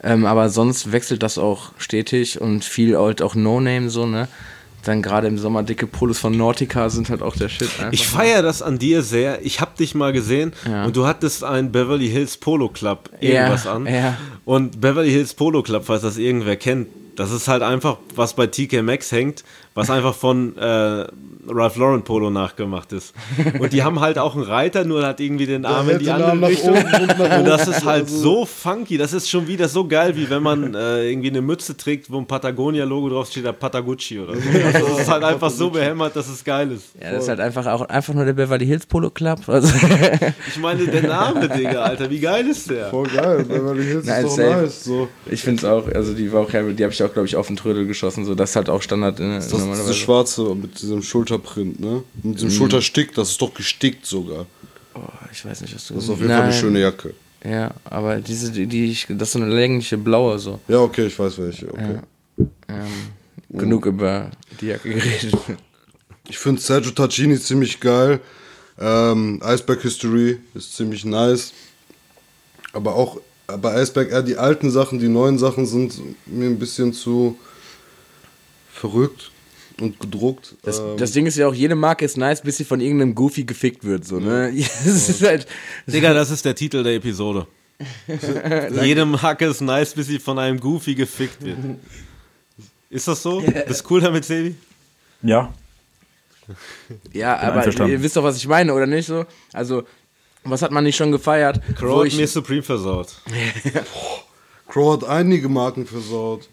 [0.01, 4.27] Ähm, aber sonst wechselt das auch stetig und viel halt auch No-Name so, ne?
[4.83, 7.69] Dann gerade im Sommer dicke Polos von Nautica sind halt auch der Shit.
[7.79, 7.91] Einfach.
[7.91, 9.45] Ich feiere das an dir sehr.
[9.45, 10.85] Ich habe dich mal gesehen Ja.
[10.85, 13.85] und du hattest ein Beverly Hills Polo Club irgendwas Ja, an.
[13.85, 14.17] ja.
[14.45, 18.47] Und Beverly Hills Polo Club, falls das irgendwer kennt, das ist halt einfach, was bei
[18.47, 19.43] TK Maxx hängt,
[19.79, 21.05] was einfach von äh,
[21.47, 23.13] Ralph Lauren Polo nachgemacht ist.
[23.59, 26.49] Und die haben halt auch einen Reiter, nur hat irgendwie den Arm in die andere
[26.49, 26.75] Richtung.
[26.75, 28.97] oben und das ist halt so funky.
[28.97, 32.17] Das ist schon wieder so geil, wie wenn man äh, irgendwie eine Mütze trägt, wo
[32.17, 34.41] ein Patagonia-Logo draufsteht, da Patagucci oder so.
[34.49, 36.89] Also das ist halt einfach so behämmert, dass es geil ist.
[37.01, 39.39] ja, das ist halt einfach auch einfach nur der Beverly Hills Polo Club.
[39.47, 39.73] Also,
[40.47, 42.89] Ich meine, der Name, Digga, Alter, wie geil ist der?
[42.89, 44.83] Voll geil, Beverly Hills Nein, ist doch nice.
[44.83, 45.07] So.
[45.25, 47.47] ich finde es auch, also die war auch, die habe ich auch, glaube ich, auf
[47.47, 48.25] den Trödel geschossen.
[48.25, 50.33] So, das ist halt auch Standard in, Das ist diese normalerweise.
[50.33, 52.03] schwarze mit diesem Schulterprint, ne?
[52.23, 54.45] Mit diesem Schulterstick, das ist doch gestickt sogar.
[54.95, 55.01] Oh,
[55.31, 57.13] ich weiß nicht, was du Das ist auf jeden Fall eine schöne Jacke.
[57.43, 60.59] Ja, aber diese, die, die ich, das ist so eine längliche blaue so.
[60.67, 61.71] Ja, okay, ich weiß welche.
[61.71, 61.99] Okay.
[62.67, 62.87] Ähm,
[63.49, 65.35] Genug über die Jacke geredet.
[66.27, 68.19] Ich finde Sergio Tacchini ziemlich geil.
[68.79, 71.53] Ähm, Iceberg History ist ziemlich nice.
[72.71, 76.93] Aber auch bei Iceberg eher die alten Sachen, die neuen Sachen sind mir ein bisschen
[76.93, 77.39] zu
[78.71, 79.31] verrückt
[79.81, 80.55] und gedruckt.
[80.63, 83.15] Das, Ähm, das Ding ist ja auch, jede Marke ist nice, bis sie von irgendeinem
[83.15, 84.51] Goofy gefickt wird, so, ne?
[84.55, 85.47] Es ist halt,
[85.87, 87.47] Digga, das ist der Titel der Episode.
[88.83, 91.57] Jede Marke ist nice, bis sie von einem Goofy gefickt wird.
[92.89, 93.41] Ist das so?
[93.67, 94.55] Bist cool damit, Sebi?
[95.21, 95.53] Ja,
[97.13, 99.25] ja, aber ihr wisst doch, was ich meine, oder nicht so?
[99.53, 99.83] Also,
[100.43, 101.61] was hat man nicht schon gefeiert?
[101.75, 103.21] Crow hat ich, mir Supreme versaut.
[104.67, 106.47] Crow hat einige Marken versaut.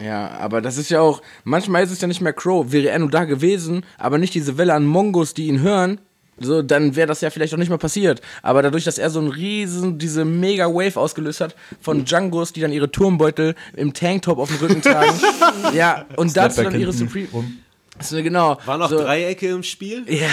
[0.00, 2.98] Ja, aber das ist ja auch, manchmal ist es ja nicht mehr Crow, wäre er
[2.98, 6.00] nur da gewesen, aber nicht diese Welle an Mongos, die ihn hören,
[6.38, 8.20] so, dann wäre das ja vielleicht auch nicht mehr passiert.
[8.42, 12.60] Aber dadurch, dass er so einen riesen, diese mega Wave ausgelöst hat von Djangos, die
[12.60, 15.18] dann ihre Turmbeutel im Tanktop auf dem Rücken tragen.
[15.74, 17.28] ja, und dazu dann ihre Supreme.
[18.00, 18.58] So, genau.
[18.66, 20.04] Waren noch so, Dreiecke im Spiel?
[20.08, 20.28] Ja.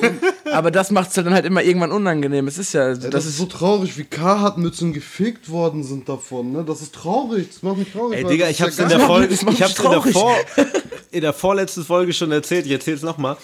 [0.52, 2.48] aber das macht es dann halt immer irgendwann unangenehm.
[2.48, 6.64] Es ist ja, Ey, das, ist so traurig, wie Carhartt-Mützen gefickt worden sind davon, ne?
[6.64, 8.18] Das ist traurig, das macht mich traurig.
[8.18, 10.02] Ey, Digga, das ich hab's ja in der Folge, das ich hab's in der.
[10.02, 10.34] Vor,
[11.12, 13.36] in der vorletzten Folge schon erzählt, ich erzähl's nochmal.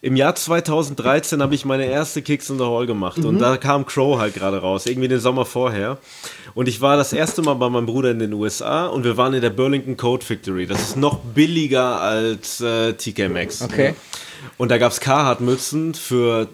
[0.00, 3.84] Im Jahr 2013 habe ich meine erste Kicks in the Hall gemacht und da kam
[3.84, 5.98] Crow halt gerade raus, irgendwie den Sommer vorher.
[6.54, 9.34] Und ich war das erste Mal bei meinem Bruder in den USA und wir waren
[9.34, 10.66] in der Burlington Code Factory.
[10.66, 13.62] Das ist noch billiger als äh, TK Maxx.
[13.62, 13.96] Okay.
[14.56, 16.46] Und da gab's Carhartt-Mützen für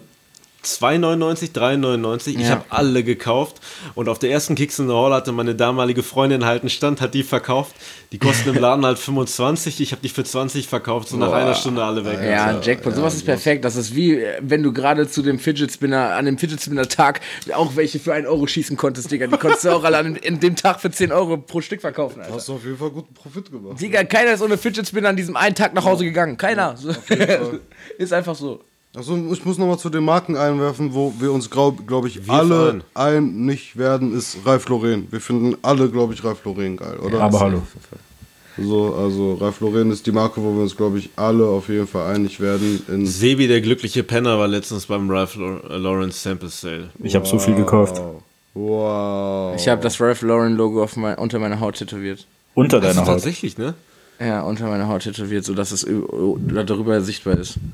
[0.65, 2.35] 2,99, 3,99.
[2.35, 2.49] Ich Ja.
[2.49, 3.57] habe alle gekauft.
[3.95, 7.01] Und auf der ersten Kicks in the Hall hatte meine damalige Freundin halt einen Stand,
[7.01, 7.75] hat die verkauft.
[8.11, 9.81] Die kosten im Laden halt 25.
[9.81, 11.35] Ich habe die für 20 verkauft, so nach Boah.
[11.37, 12.19] einer Stunde alle weg.
[12.23, 13.65] Ja, Jackpot, sowas ist perfekt.
[13.65, 16.87] Das ist wie, äh, wenn du gerade zu dem Fidget Spinner, an dem Fidget Spinner
[16.87, 17.21] Tag
[17.53, 19.27] auch welche für einen Euro schießen konntest, Digga.
[19.27, 22.21] Die konntest du auch alle an, in dem Tag für 10 Euro pro Stück verkaufen,
[22.21, 22.33] Alter.
[22.35, 23.79] Hast du auf jeden Fall guten Profit gemacht.
[23.81, 26.37] Digga, keiner ist ohne Fidget Spinner an diesem einen Tag nach Hause gegangen.
[26.37, 26.75] Keiner.
[27.97, 28.61] Ist einfach so.
[28.95, 32.33] Also ich muss nochmal zu den Marken einwerfen, wo wir uns, glaube glaub ich, Wir
[32.33, 35.07] alle einig werden, ist Ralph Lauren.
[35.11, 37.19] Wir finden alle, glaube ich, Ralph Lauren geil, oder?
[37.21, 37.61] Aber hallo.
[38.57, 41.87] So, also Ralph Lauren ist die Marke, wo wir uns, glaube ich, alle auf jeden
[41.87, 42.81] Fall einig werden.
[42.87, 46.89] In Sebi, der glückliche Penner, war letztens beim Ralph Lau- Lawrence Sample Sale.
[47.03, 48.01] Ich habe so viel gekauft.
[48.53, 49.55] wow.
[49.57, 52.25] Ich habe das Ralph Lauren Logo auf mein, unter meiner Haut tätowiert.
[52.53, 53.05] Unter deiner ist Haut.
[53.07, 53.73] tatsächlich, ne?
[54.19, 57.55] Ja, unter meiner Haut tätowiert, sodass es darüber sichtbar ist.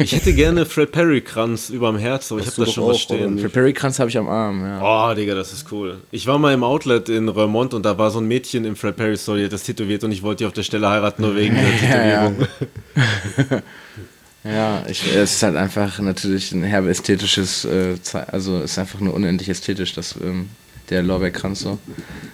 [0.00, 3.10] Ich hätte gerne Fred Perry Kranz überm Herz, aber ich habe da schon was auch,
[3.10, 3.38] oder stehen.
[3.40, 4.80] Für Perry Kranz habe ich am Arm, ja.
[4.80, 5.98] Oh, Digga, das ist cool.
[6.12, 8.94] Ich war mal im Outlet in Reumont und da war so ein Mädchen im Fred
[8.94, 11.34] Perry Store, die hat das tätowiert und ich wollte die auf der Stelle heiraten, nur
[11.34, 11.64] wegen der
[12.08, 12.46] Ja, Tätowierung.
[14.44, 17.96] Ja, ich, es ist halt einfach natürlich ein herbe ästhetisches, äh,
[18.28, 20.48] also es ist einfach nur unendlich ästhetisch, das, ähm,
[20.90, 21.78] der Lorbeerkranz so.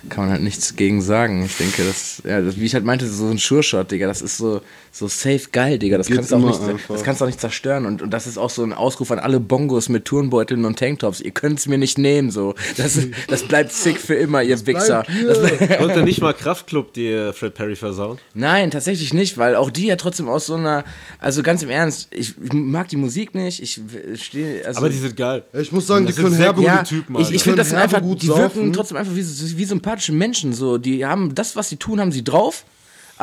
[0.08, 1.44] Kann man halt nichts gegen sagen.
[1.44, 4.36] Ich denke, das, ja, das, wie ich halt meinte, so ein Sure-Shot, Digga, das ist
[4.36, 4.60] so,
[4.94, 5.98] so safe geil, Digga.
[5.98, 6.94] Das kannst, du auch nicht, einfach.
[6.94, 7.84] das kannst du auch nicht zerstören.
[7.84, 11.20] Und, und das ist auch so ein Ausruf an alle Bongos mit Turnbeuteln und Tanktops.
[11.20, 12.54] Ihr könnt es mir nicht nehmen, so.
[12.76, 15.02] Das, das bleibt sick für immer, ihr Wichser.
[15.26, 15.38] Das,
[15.78, 18.18] Konnte nicht mal Kraftclub dir Fred Perry versauen?
[18.34, 20.84] Nein, tatsächlich nicht, weil auch die ja trotzdem aus so einer,
[21.18, 23.80] also ganz im Ernst, ich, ich mag die Musik nicht, ich
[24.22, 25.42] stehe, also Aber die sind geil.
[25.54, 27.34] Ich muss sagen, die Das können sehr herbe gute ja, Typen, ich, Alter.
[27.34, 28.72] ich finde, das einfach, gut die wirken saufen.
[28.72, 32.22] trotzdem einfach wie, wie sympathische Menschen, so, die haben das, was sie tun, haben sie
[32.22, 32.64] drauf.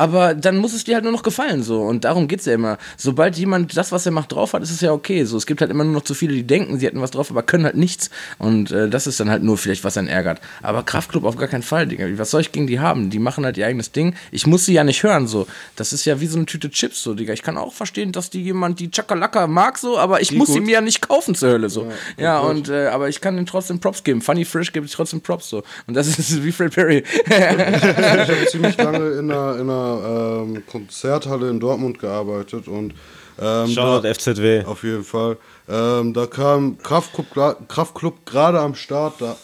[0.02, 1.80] Aber dann muss es dir halt nur noch gefallen, so.
[1.82, 2.76] Und darum geht's ja immer.
[2.96, 5.22] Sobald jemand das, was er macht, drauf hat, ist es ja okay.
[5.22, 7.30] So, es gibt halt immer nur noch zu viele, die denken, sie hätten was drauf,
[7.30, 8.10] aber können halt nichts.
[8.38, 10.40] Und äh, das ist dann halt nur vielleicht, was einen ärgert.
[10.60, 12.06] Aber Kraftclub auf gar keinen Fall, Digga.
[12.18, 13.10] Was soll ich gegen die haben?
[13.10, 14.16] Die machen halt ihr eigenes Ding.
[14.32, 15.46] Ich muss sie ja nicht hören, so.
[15.76, 17.32] Das ist ja wie so eine Tüte Chips, so, Digga.
[17.32, 20.58] Ich kann auch verstehen, dass die jemand die Chakalaka mag, so, aber ich muss sie
[20.58, 20.66] gut.
[20.66, 21.86] mir ja nicht kaufen zur Hölle, so.
[22.16, 24.20] Ja, und, äh, aber ich kann ihnen trotzdem Props geben.
[24.20, 25.62] Funny Frisch gebe ich trotzdem Props, so.
[25.86, 27.04] Und das ist wie Fred Perry.
[27.24, 32.94] Ich habe ziemlich lange in einer, in einer ähm, Konzerthalle in Dortmund gearbeitet und
[33.40, 34.64] ähm, Shoutout da, FZW.
[34.64, 35.36] auf jeden Fall.
[35.68, 39.14] Ähm, da kam Kraftclub, Kraftclub gerade am Start.
[39.20, 39.36] Da,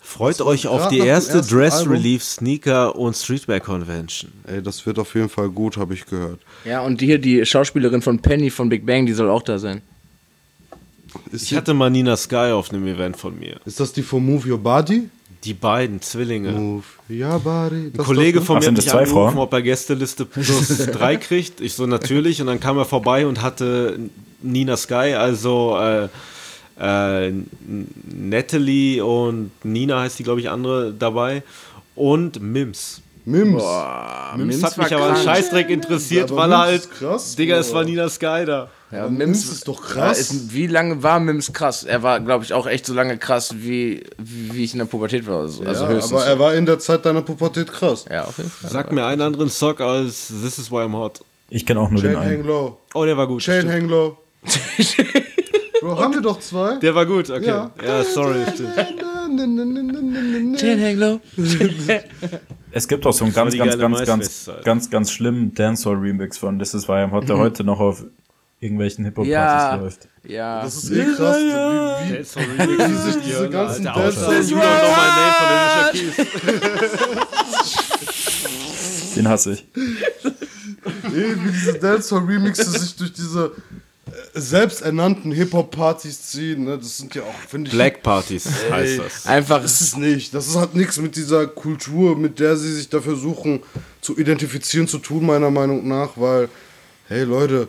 [0.00, 1.92] Freut euch auf die erste Dress Album.
[1.92, 4.32] Relief Sneaker und Streetwear Convention.
[4.46, 6.40] ey, das wird auf jeden Fall gut, habe ich gehört.
[6.64, 9.58] Ja, und die hier, die Schauspielerin von Penny von Big Bang, die soll auch da
[9.58, 9.82] sein.
[11.30, 13.60] Ist, Ich hatte mal Nina Sky auf einem Event von mir.
[13.64, 15.08] ist das die von Move Your Body?
[15.44, 16.50] Die beiden Zwillinge.
[16.52, 17.92] Move Your Body.
[17.94, 19.38] Ein Kollege von mir sind hat mich zwei angerufen, Frauen?
[19.38, 21.60] ob er Gästeliste plus drei kriegt.
[21.60, 22.40] Ich so, natürlich.
[22.40, 23.98] Und dann kam er vorbei und hatte
[24.42, 26.08] Nina Sky, also äh,
[26.80, 27.32] äh,
[28.06, 31.42] Natalie und Nina heißt die, glaube ich, andere dabei.
[31.94, 33.02] Und Mims.
[33.28, 33.62] Mims.
[34.36, 36.80] Mims, hat mich aber einen Scheißdreck interessiert, Aber weil er Mims halt.
[36.80, 37.78] ist krass, Digga, es Bruder.
[37.78, 38.68] war Nina Sky da.
[38.90, 40.16] Ja, Mims ist doch krass.
[40.16, 41.84] Ja, ist, wie lange war Mims krass?
[41.84, 45.26] Er war, glaube ich, auch echt so lange krass, wie, wie ich in der Pubertät
[45.26, 45.40] war.
[45.40, 46.12] Also, also ja, höchstens.
[46.12, 48.06] aber er war in der Zeit deiner Pubertät krass.
[48.10, 48.70] ja, auf jeden Fall.
[48.70, 51.20] Sag mir einen anderen Song als This is why I'm hot.
[51.50, 52.44] Ich kenne auch nur Chain den Hang einen.
[52.44, 52.78] Low.
[52.94, 53.42] Oh, der war gut.
[53.42, 53.70] Chain.
[53.70, 54.16] Hang Low.
[55.80, 56.76] Bro, haben wir doch zwei?
[56.76, 57.46] Der war gut, okay.
[57.46, 57.70] Ja.
[57.84, 58.40] Ja, sorry.
[60.56, 61.20] Chain Hang Low.
[62.70, 64.64] Es gibt auch so einen ganz, ganz, ganz, ganz, MySpace-Zeit.
[64.64, 68.04] ganz, ganz schlimmen Dancehall-Remix von This Is Why I'm Hot, der heute noch auf
[68.60, 69.74] irgendwelchen Hip-Hop-Partys Ja.
[69.76, 70.08] läuft.
[70.24, 70.62] Ja.
[70.62, 74.28] Das ist eh krass, wie, wie, Sorry, wie sich diese ganzen Alicia
[79.16, 79.66] Den hasse ich.
[79.74, 83.52] wie diese Dancehall-Remixe sich durch diese
[84.34, 86.64] selbsternannten Hip-Hop-Partys ziehen.
[86.64, 86.78] Ne?
[86.78, 87.74] Das sind ja auch, finde ich.
[87.74, 89.26] Black Partys heißt das.
[89.26, 90.34] Einfach, Das ist nicht.
[90.34, 93.62] Das hat nichts mit dieser Kultur, mit der sie sich da versuchen
[94.00, 96.48] zu identifizieren, zu tun, meiner Meinung nach, weil,
[97.08, 97.68] hey Leute,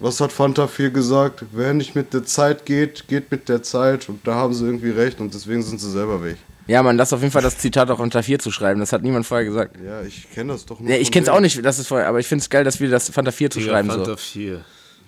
[0.00, 1.44] was hat Fanta 4 gesagt?
[1.52, 4.08] Wer nicht mit der Zeit geht, geht mit der Zeit.
[4.08, 6.38] Und da haben sie irgendwie recht und deswegen sind sie selber weg.
[6.66, 8.80] Ja, man, lass auf jeden Fall das Zitat auch unter 4 zu schreiben.
[8.80, 9.76] Das hat niemand vorher gesagt.
[9.84, 10.90] Ja, ich kenne das doch nur.
[10.90, 11.36] Ja, ich kenn's denen.
[11.36, 13.60] auch nicht, das ist vorher, aber ich find's geil, dass wir das Fanta 4 zu
[13.60, 13.90] schreiben.
[13.90, 13.96] So.
[13.96, 14.64] Fanta 4.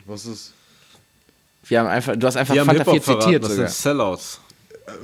[0.07, 0.53] Was ist.
[1.67, 3.69] Wir haben einfach, du hast einfach Die haben Fanta 4 Hip-Hop verraten, zitiert das sogar.
[3.69, 4.41] sind Sellouts.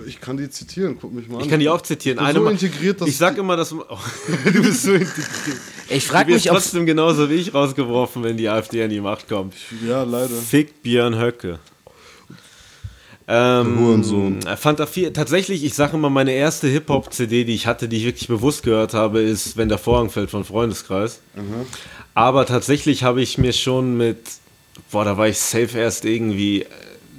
[0.06, 1.44] Ich kann die zitieren, guck mich mal an.
[1.44, 2.18] Ich kann die auch zitieren.
[2.18, 3.84] Ich bin Eine so integriert, dass ich sag immer, dass oh,
[4.44, 5.56] du bist so integriert.
[5.88, 8.90] Ich Du frag wirst mich, ob trotzdem genauso wie ich rausgeworfen, wenn die AfD an
[8.90, 9.54] die Macht kommt.
[9.86, 10.34] Ja, leider.
[10.34, 11.60] Fick Björn Höcke.
[13.32, 14.44] Ähm, Hurensohn.
[14.44, 18.04] äh, Fanta 4, tatsächlich, ich sage immer, meine erste Hip-Hop-CD, die ich hatte, die ich
[18.04, 21.20] wirklich bewusst gehört habe, ist Wenn der Vorhang fällt von Freundeskreis.
[22.14, 24.18] Aber tatsächlich habe ich mir schon mit,
[24.90, 26.66] boah, da war ich safe erst irgendwie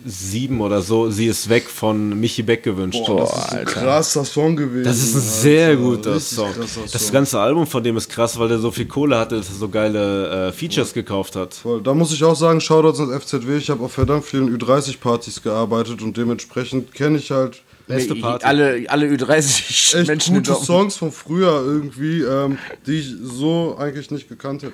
[0.06, 3.02] äh, sieben oder so, sie ist weg von Michi Beck gewünscht.
[3.06, 4.84] Boah, das ist ein krasser Song gewesen.
[4.84, 5.28] Das ist ein Alter.
[5.42, 6.52] sehr guter Song.
[6.54, 7.12] krasser Das Song.
[7.14, 9.70] ganze Album von dem ist krass, weil der so viel Kohle hatte, dass er so
[9.70, 11.54] geile äh, Features gekauft hat.
[11.54, 11.82] Voll.
[11.82, 13.58] Da muss ich auch sagen, Shoutouts an FZW.
[13.58, 18.46] Ich habe auf verdammt vielen Ü30-Partys gearbeitet und dementsprechend kenne ich halt Beste Party.
[18.46, 20.54] alle, alle Ü30 echt Menschen gute.
[20.56, 24.74] Songs von früher irgendwie, ähm, die ich so eigentlich nicht gekannt hätte.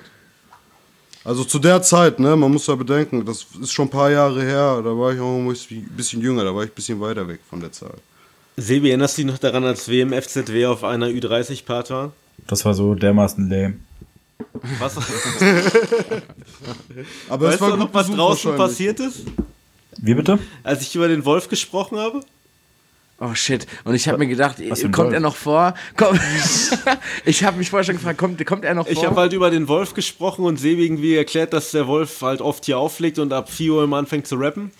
[1.28, 4.40] Also zu der Zeit, ne, man muss ja bedenken, das ist schon ein paar Jahre
[4.40, 5.54] her, da war ich auch ein
[5.94, 7.98] bisschen jünger, da war ich ein bisschen weiter weg von der Zahl.
[8.56, 12.12] Sebi, erinnerst du dich noch daran, als wir im FZW auf einer Ü30-Part waren?
[12.46, 13.74] Das war so dermaßen lame.
[14.78, 14.96] Was?
[17.28, 19.24] Aber weißt es war du noch, was draußen passiert ist?
[19.98, 20.38] Wie bitte?
[20.62, 22.22] Als ich über den Wolf gesprochen habe?
[23.20, 23.66] Oh shit.
[23.84, 25.12] Und ich habe mir gedacht, kommt Wolf?
[25.12, 25.74] er noch vor?
[25.96, 26.18] Komm.
[27.24, 28.92] ich habe mich vorher schon gefragt, kommt, kommt er noch vor?
[28.92, 32.40] Ich habe halt über den Wolf gesprochen und Sebi irgendwie erklärt, dass der Wolf halt
[32.40, 34.70] oft hier auflegt und ab 4 Uhr immer anfängt zu rappen.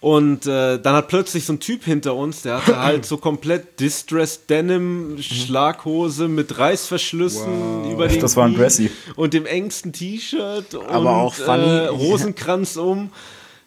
[0.00, 3.80] Und äh, dann hat plötzlich so ein Typ hinter uns, der hatte halt so komplett
[3.80, 8.90] Distressed Denim, Schlaghose mit Reißverschlüssen über den Das war ein Dressy.
[9.16, 11.64] und dem engsten T-Shirt und Aber auch funny.
[11.64, 13.10] Äh, Rosenkranz um.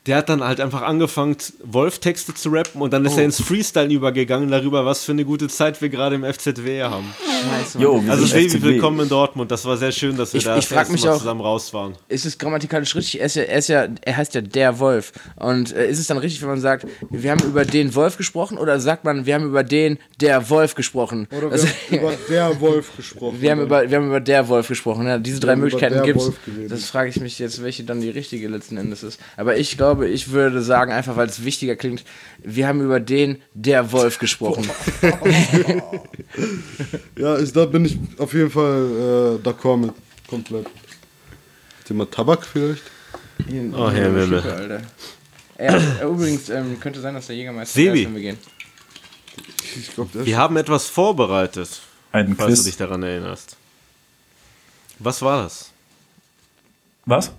[0.07, 3.93] Der hat dann halt einfach angefangen, Wolf-Texte zu rappen und dann ist er ins Freestyle
[3.93, 7.13] übergegangen darüber, was für eine gute Zeit wir gerade im FZW haben.
[7.59, 7.79] Scheiße.
[7.79, 8.61] Jo, wir Also FZW.
[8.61, 9.51] willkommen in Dortmund.
[9.51, 11.73] Das war sehr schön, dass wir Ich- da ich das mich Mal auch- zusammen raus
[11.73, 11.93] waren.
[12.07, 13.19] Ist es grammatikalisch richtig?
[13.19, 15.11] Er, ist ja, er, ist ja, er heißt ja der Wolf.
[15.35, 18.57] Und äh, ist es dann richtig, wenn man sagt, wir haben über den Wolf gesprochen
[18.57, 21.27] oder sagt man, wir haben über den der Wolf gesprochen?
[21.31, 23.37] Oder wir Also, haben über der Wolf gesprochen.
[23.41, 25.05] wir, haben über, wir haben über der Wolf gesprochen.
[25.05, 26.31] Ja, diese drei haben über Möglichkeiten gibt es.
[26.69, 29.19] Das frage ich mich jetzt, welche dann die richtige letzten Endes ist.
[29.35, 32.03] Aber ich glaube, ich würde sagen, einfach weil es wichtiger klingt,
[32.43, 34.69] wir haben über den der Wolf gesprochen.
[37.17, 39.93] Ja, ich, da bin ich auf jeden Fall äh, d'accord mit.
[40.27, 40.67] Komplett.
[41.85, 42.83] Thema Tabak vielleicht?
[43.73, 44.81] Oh, Herr Alter.
[45.59, 48.01] Ja, übrigens, ähm, könnte sein, dass der Jägermeister Sebi.
[48.01, 48.37] ist, wenn wir gehen.
[49.79, 51.81] Ich glaube, der Wir haben etwas vorbereitet,
[52.11, 52.63] Ein falls du Quiz.
[52.65, 53.55] dich daran erinnerst.
[54.99, 55.71] Was war das?
[57.05, 57.31] Was?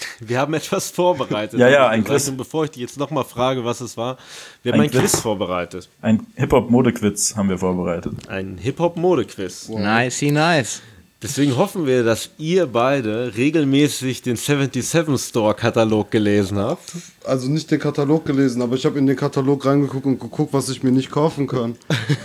[0.20, 1.58] Wir haben etwas vorbereitet.
[1.58, 2.28] Ja, ja, ein Gleich, Quiz.
[2.28, 4.16] und Bevor ich dich jetzt nochmal frage, was es war,
[4.62, 5.20] wir haben Ein ein Quiz Quiz.
[5.20, 5.88] vorbereitet.
[6.02, 8.12] Ein Hip-Hop-Modequiz haben wir vorbereitet.
[8.28, 9.68] Ein Hip-Hop-Mode-Quiz.
[9.70, 10.82] Nice, nice.
[11.26, 16.92] Deswegen hoffen wir, dass ihr beide regelmäßig den 77 Store-Katalog gelesen habt.
[17.24, 20.68] also nicht den Katalog gelesen, aber ich habe in den Katalog reingeguckt und geguckt, was
[20.68, 21.76] ich mir nicht kaufen kann.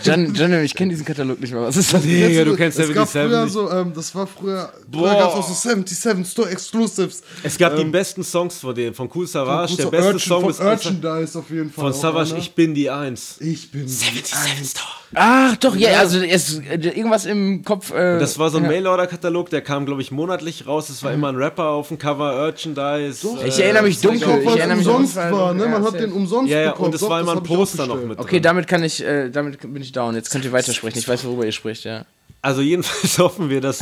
[0.04, 1.64] Jan, Jan, ich kenne diesen Katalog nicht mehr.
[1.64, 2.04] Was ist das?
[2.04, 3.54] Digga, du kennst es gab 77 früher nicht.
[3.54, 5.00] so, ähm, das war früher, Boah.
[5.10, 7.22] früher gab es auch so 77 Store Exclusives.
[7.42, 9.76] Es gab die Ähm, besten Songs von dem, von Cool Savage.
[9.78, 11.86] Der Von beste Urchin- Song von ist Urchandise auf jeden Fall.
[11.86, 12.40] von auch Savage, einer.
[12.40, 13.38] ich bin die Eins.
[13.40, 15.01] Ich bin 77 Store.
[15.14, 17.92] Ach, doch, ja, also es, äh, irgendwas im Kopf.
[17.92, 18.70] Äh, Das war so ein ja.
[18.70, 20.88] Mail-Order-Katalog, der kam, glaube ich, monatlich raus.
[20.90, 23.28] Es war immer ein Rapper auf dem Cover, Urchandise.
[23.46, 25.66] Ich erinnere mich dunkel, Auch ich erinnere mich umsonst war, ne?
[25.68, 26.86] Man Ja, hat den umsonst Ja, ja, bekommen.
[26.88, 28.44] und es Doch, war das immer ein Poster noch mit Okay, drin.
[28.44, 30.16] damit kann ich, äh, damit bin ich down.
[30.16, 31.00] Jetzt könnt ihr weitersprechen.
[31.00, 32.06] Ich weiß, worüber ihr spricht, ja.
[32.42, 33.80] Also jedenfalls hoffen wir, dass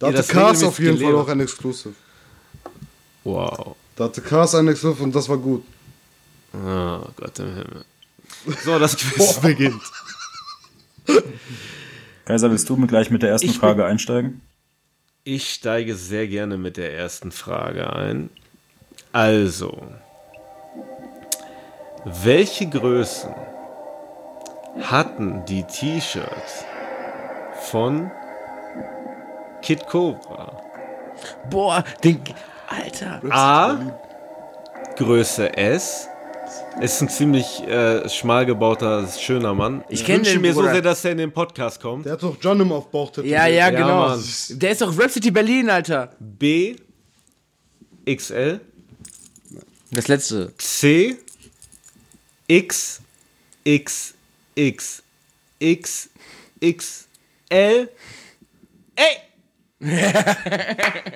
[0.00, 1.94] Da hatte das Cars auf jeden Fall gelesen auch ein Exclusive.
[3.22, 3.76] Wow.
[3.96, 5.64] Da hatte Cars ein Exclusive und das war gut.
[6.52, 7.84] Oh Gott im Himmel.
[8.64, 9.80] So, das Quiz beginnt.
[12.24, 14.40] Kaiser, willst du mit gleich mit der ersten Ich- Frage einsteigen?
[15.26, 18.28] Ich steige sehr gerne mit der ersten Frage ein.
[19.12, 19.82] Also,
[22.04, 23.34] welche Größen
[24.82, 26.64] hatten die T-Shirts
[27.70, 28.10] von
[29.62, 30.60] Kid Cobra?
[31.48, 32.20] Boah, den.
[32.66, 33.22] Alter.
[33.30, 33.78] A,
[34.96, 36.08] Größe S.
[36.80, 39.84] Ist ein ziemlich äh, schmal gebauter, schöner Mann.
[39.88, 40.72] Ich kenn wünsche den, mir so Bruder.
[40.72, 42.04] sehr, dass er in den Podcast kommt.
[42.04, 43.12] Der hat doch John im Aufbauch.
[43.18, 44.08] Ja, ja, Ja, genau.
[44.08, 44.24] Mann.
[44.50, 46.12] Der ist doch Rap City Berlin, Alter.
[46.18, 46.76] B,
[48.06, 48.60] XL,
[49.92, 50.52] Das letzte.
[50.58, 51.16] C,
[52.48, 53.00] X,
[53.62, 54.14] X,
[54.54, 55.02] X,
[55.60, 56.08] X,
[56.60, 57.06] X,
[57.48, 57.88] L,
[58.96, 59.04] ey!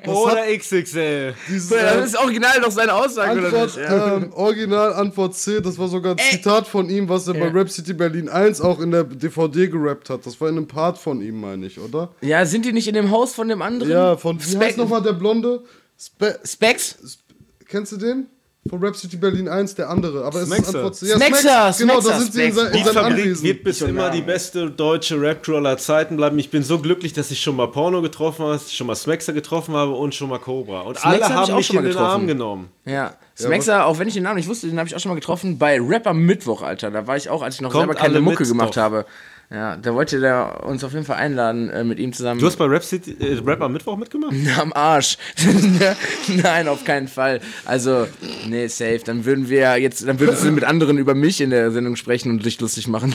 [0.06, 1.34] Oder XXL.
[1.48, 3.88] Dieses, Das äh, ist original doch seine Aussage, oder Antwort, nicht?
[3.88, 4.16] Ja.
[4.16, 7.70] ähm, Original Antwort C, das war sogar ein Zitat von ihm, was er bei Rap
[7.70, 10.26] City Berlin 1 auch in der DVD gerappt hat.
[10.26, 12.10] Das war in einem Part von ihm, meine ich, oder?
[12.20, 13.90] ja, sind die nicht in dem Haus von dem anderen?
[13.90, 15.62] Ja, von, wie heißt nochmal der Blonde?
[15.98, 17.18] Spe Specs?
[17.66, 18.26] Kennst du den?
[18.68, 20.24] Von Rap City Berlin 1, der andere.
[20.24, 20.74] Aber es ist Smexer.
[20.76, 21.06] Antwort C.
[21.06, 23.44] Smexer, Genau, da Smexer, sind sie in, sein, in Die seinem Fabrik Anwesen.
[23.44, 26.38] wird bis immer die beste deutsche Rap-Crew aller Zeiten bleiben.
[26.38, 29.74] Ich bin so glücklich, dass ich schon mal Porno getroffen habe, schon mal Smexer getroffen
[29.74, 30.80] habe und schon mal Cobra.
[30.82, 32.68] Und Smexer alle hab ich haben auch mich schon in mal den Arm genommen.
[32.84, 33.14] Ja.
[33.36, 35.58] Smexer, auch wenn ich den Namen nicht wusste, den habe ich auch schon mal getroffen
[35.58, 36.90] bei Rapper Mittwoch, Alter.
[36.90, 39.06] Da war ich auch, als ich noch Kommt selber keine Mucke mit, gemacht habe.
[39.50, 42.38] Ja, da wollte der uns auf jeden Fall einladen, äh, mit ihm zusammen.
[42.38, 44.34] Du hast bei Rap City, äh, Rap am Mittwoch mitgemacht?
[44.58, 45.16] Am Arsch.
[46.28, 47.40] Nein, auf keinen Fall.
[47.64, 48.06] Also,
[48.46, 49.00] nee, safe.
[49.02, 52.30] Dann würden wir jetzt, dann würdest du mit anderen über mich in der Sendung sprechen
[52.30, 53.14] und dich lustig machen.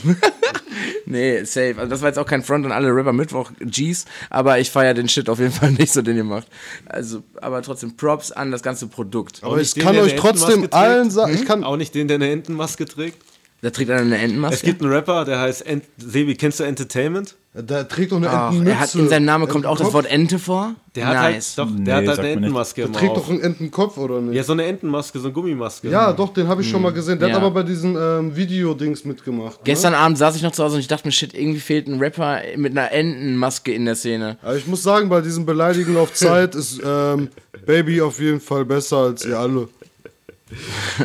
[1.06, 1.74] nee, safe.
[1.76, 4.94] Also das war jetzt auch kein Front an alle Rapper Mittwoch Gs, aber ich feiere
[4.94, 6.48] den Shit auf jeden Fall nicht so, den ihr macht.
[6.86, 9.38] Also, aber trotzdem Props an das ganze Produkt.
[9.42, 12.86] Aber ich kann euch trotzdem allen sagen, ich kann, Auch nicht den, der eine Entenmaske
[12.86, 13.18] trägt?
[13.64, 14.56] Da trägt einer eine Entenmaske.
[14.56, 17.34] Es gibt einen Rapper, der heißt Ent Sebi, kennst du Entertainment?
[17.54, 18.70] der trägt doch eine Ach, Entenmütze.
[18.72, 19.90] er hat in seinem Namen kommt auch das.
[19.94, 20.74] Wort Ente vor.
[20.96, 21.54] Der hat nice.
[21.56, 22.28] halt, doch, Nee, der hat halt eine.
[22.32, 23.18] Entenmaske Der trägt auf.
[23.18, 24.34] doch einen Entenkopf, oder nicht?
[24.34, 25.88] Ja, so eine Entenmaske, so eine Gummimaske.
[25.88, 27.18] Ja, doch, den habe ich schon mal gesehen.
[27.20, 27.36] Der Ja.
[27.36, 29.52] hat aber bei diesen ähm, Video-Dings mitgemacht.
[29.58, 29.64] Ne?
[29.64, 32.00] Gestern Abend saß ich noch zu Hause und ich dachte mir, shit, irgendwie fehlt ein
[32.00, 34.36] Rapper mit einer Entenmaske in der Szene.
[34.42, 37.28] Aber ich muss sagen, bei diesen Beleidigungen auf Zeit ist ähm,
[37.64, 39.68] Baby auf jeden Fall besser als ihr alle.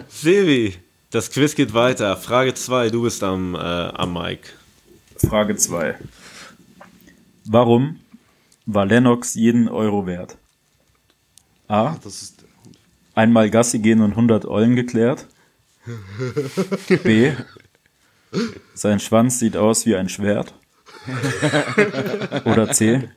[0.09, 0.73] Sebi,
[1.11, 2.15] das Quiz geht weiter.
[2.17, 4.53] Frage 2, du bist am, äh, am Mic.
[5.17, 5.97] Frage 2.
[7.45, 7.99] Warum
[8.65, 10.37] war Lennox jeden Euro wert?
[11.67, 11.97] A.
[12.03, 12.45] Das ist
[13.19, 15.27] Einmal Gassi gehen und 100 Eulen geklärt.
[17.03, 17.33] B.
[18.73, 20.53] Sein Schwanz sieht aus wie ein Schwert.
[22.45, 23.09] Oder C.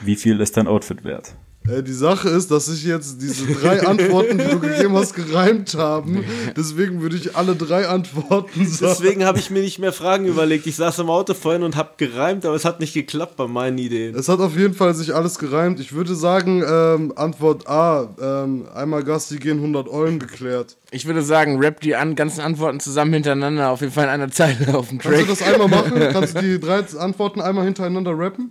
[0.00, 1.34] Wie viel ist dein Outfit wert?
[1.68, 5.74] Äh, die Sache ist, dass sich jetzt diese drei Antworten, die du gegeben hast, gereimt
[5.74, 6.24] haben.
[6.56, 8.94] Deswegen würde ich alle drei Antworten sagen.
[8.98, 10.66] Deswegen habe ich mir nicht mehr Fragen überlegt.
[10.66, 13.78] Ich saß im Auto vorhin und habe gereimt, aber es hat nicht geklappt bei meinen
[13.78, 14.14] Ideen.
[14.14, 15.80] Es hat auf jeden Fall sich alles gereimt.
[15.80, 20.76] Ich würde sagen, ähm, Antwort A, ähm, einmal Gasti gehen 100 Eulen geklärt.
[20.90, 24.30] Ich würde sagen, rap die an, ganzen Antworten zusammen hintereinander auf jeden Fall in einer
[24.30, 25.26] Zeile auf dem Kannst Track.
[25.26, 26.00] du das einmal machen?
[26.12, 28.50] Kannst du die drei Antworten einmal hintereinander rappen?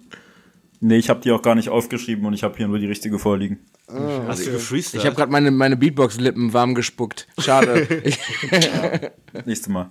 [0.82, 3.20] Nee, ich habe die auch gar nicht aufgeschrieben und ich habe hier nur die richtige
[3.20, 3.60] vorliegen.
[4.28, 5.02] Hast du gefreestylt?
[5.02, 7.28] Ich habe gerade meine, meine Beatbox-Lippen warm gespuckt.
[7.38, 8.02] Schade.
[8.04, 8.18] Ich,
[9.46, 9.90] Nächstes Mal.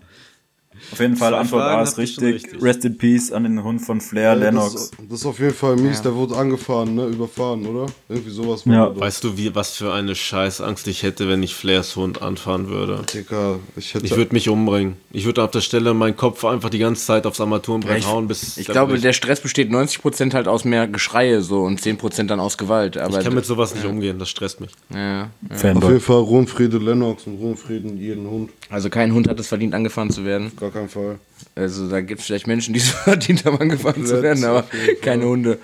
[0.92, 2.34] Auf jeden Fall Antwort Fragen A ist richtig.
[2.34, 2.62] richtig.
[2.62, 4.74] Rest in Peace an den Hund von Flair, Das, Lennox.
[4.74, 6.02] ist- das ist auf jeden Fall mies.
[6.02, 7.06] Der wurde angefahren, ne?
[7.06, 7.86] Überfahren, oder?
[8.08, 8.94] Irgendwie sowas Ja.
[8.98, 13.02] Weißt du, wie, was für eine Scheißangst ich hätte, wenn ich Flairs Hund anfahren würde?
[13.12, 14.06] Digga, ich hätte.
[14.06, 14.96] Ich würde mich umbringen.
[15.10, 18.28] Ich würde auf der Stelle meinen Kopf einfach die ganze Zeit aufs Armaturenbrett ich hauen,
[18.28, 18.56] bis.
[18.56, 19.04] ich glaube, bricht.
[19.04, 22.96] der Stress besteht 90% halt aus mehr Geschreie so und 10% dann aus Gewalt.
[22.96, 24.70] Aber ich kann mit sowas nicht umgehen, das stresst mich.
[24.94, 28.50] ja, auf jeden Fall Ruhm, Friede Lennox und Ruhm, Frieden jeden Hund.
[28.70, 30.52] also kein Hund hat es verdient, angefahren zu werden.
[30.58, 31.18] Gar keinen Fall.
[31.54, 34.64] Also da gibt es vielleicht Menschen, die es verdient haben, angefahren zu werden, aber
[35.02, 35.58] keine Hunde.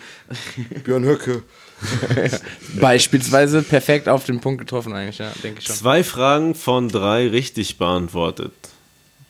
[0.84, 1.42] Björn Höcke.
[2.80, 5.76] Beispielsweise perfekt auf den Punkt getroffen eigentlich, ja, denke ich schon.
[5.76, 8.52] Zwei Fragen von drei richtig beantwortet.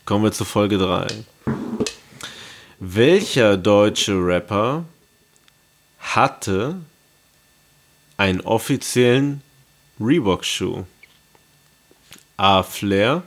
[0.04, 1.06] Kommen wir zu Folge 3.
[2.78, 4.84] Welcher deutsche Rapper
[5.98, 6.76] hatte
[8.18, 9.40] einen offiziellen
[9.98, 10.84] Reebok-Schuh?
[12.36, 12.62] A.
[12.62, 13.22] Flair.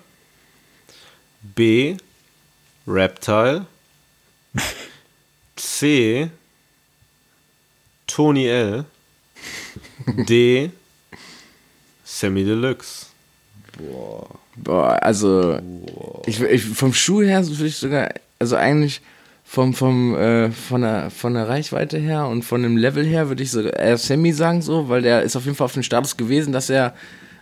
[1.41, 1.97] B.
[2.87, 3.65] Reptile.
[5.55, 6.29] C.
[8.07, 8.85] Tony L.
[10.27, 10.71] D.
[12.03, 13.07] Sammy Deluxe.
[14.55, 15.59] Boah, also
[16.25, 18.09] Ich, ich, vom Schuh her würde ich sogar,
[18.39, 19.01] also eigentlich
[19.43, 23.43] vom, vom, äh, von, der, von der Reichweite her und von dem Level her würde
[23.43, 26.17] ich sogar eher Sammy sagen so, weil der ist auf jeden Fall auf dem Status
[26.17, 26.95] gewesen, dass er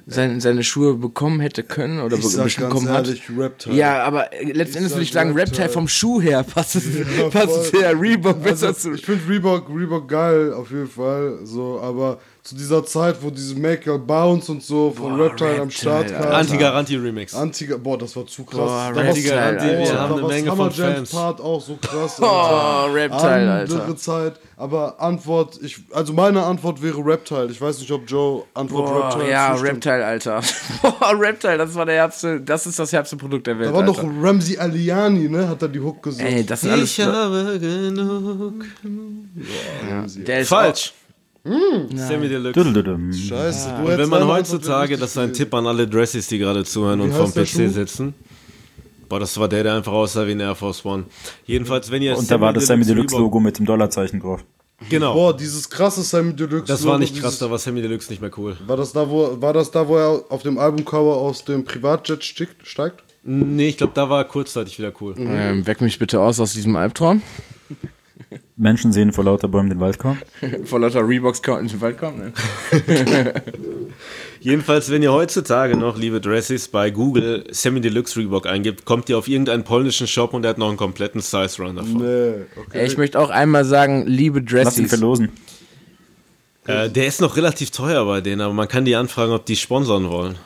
[0.08, 3.08] sein, seine Schuhe bekommen hätte können oder Ich sag bestimmt ganz bekommen hat.
[3.08, 3.76] ehrlich, Reptile.
[3.76, 5.48] Ja, aber äh, letztendlich würde ich sagen, Reptile.
[5.64, 6.86] Reptile vom Schuh her passt es,
[7.18, 8.96] Ja, passt der Reebok besser Also, zu.
[8.96, 11.40] ich finde Reebok, Reebok geil, auf jeden Fall.
[11.44, 15.62] So, aber zu dieser Zeit, wo diese Make Your Bounce und so von Boah, Reptile
[15.62, 16.32] am Start kam.
[16.32, 17.34] Anti-Garantie-Remix.
[17.34, 18.60] Anti, boah, das war zu krass.
[18.60, 19.66] Boah, da Reptile, war Alter.
[19.66, 21.12] Wir da haben eine Menge Summer von Jams Fans.
[21.12, 22.22] Part auch so krass.
[22.22, 22.94] Oh, Alter.
[22.94, 23.98] Reptile, Andere Alter.
[23.98, 24.40] Zeit.
[24.58, 27.48] Aber Antwort, ich, also meine Antwort wäre Reptile.
[27.50, 29.88] Ich weiß nicht, ob Joe Antwort Boah, Reptile ja, zustimmt.
[29.88, 30.42] Reptile, Alter.
[30.84, 33.72] Boah, Reptile, das war der herbste, das ist das herbste Produkt der Welt.
[33.72, 34.12] Da war noch Alter.
[34.22, 35.50] Ramsey Aliani, ne?
[35.50, 36.32] Hat er die Hook gesungen.
[36.32, 36.92] Ey, das sind alles.
[36.92, 38.66] Ich habe genug.
[40.28, 40.94] Der ist Falsch.
[41.96, 42.64] Sammy Deluxe.
[43.14, 46.40] Scheiße, du Und hättest wenn man heutzutage, das ist ein Tipp an alle Dressies, die
[46.40, 47.68] gerade zuhören und vom PC Schuh?
[47.70, 48.14] sitzen.
[49.08, 51.04] Boah, das war der, der einfach aussah wie ein Air Force One.
[51.46, 54.44] Jedenfalls, wenn ihr Und da war das Sammy Deluxe Logo mit dem Dollarzeichen drauf.
[54.90, 55.14] Genau.
[55.14, 56.66] Boah, dieses krasse Sammy Deluxe.
[56.68, 58.58] das war nicht krass, da war Sammy Deluxe nicht mehr cool.
[58.66, 62.24] War das da, wo, war das da, wo er auf dem Albumcover aus dem Privatjet
[62.24, 63.04] steigt?
[63.24, 65.14] Nee, ich glaube, da war er kurzzeitig wieder cool.
[65.18, 67.22] Ähm, weck mich bitte aus aus diesem Albtraum.
[68.58, 70.18] Menschen sehen vor lauter Bäumen den Wald kaum.
[70.64, 72.20] Vor lauter Reeboks in den Wald kommt.
[72.20, 72.34] Ne?
[74.40, 79.18] Jedenfalls, wenn ihr heutzutage noch, liebe Dressies, bei Google Sammy Deluxe Reebok eingibt, kommt ihr
[79.18, 81.98] auf irgendeinen polnischen Shop und der hat noch einen kompletten Size Run davon.
[81.98, 82.86] Nee, okay.
[82.86, 84.90] Ich möchte auch einmal sagen, liebe Lass ihn Dressies.
[84.90, 85.30] verlosen.
[86.66, 89.58] Äh, der ist noch relativ teuer bei denen, aber man kann die anfragen, ob die
[89.58, 90.38] sponsern wollen.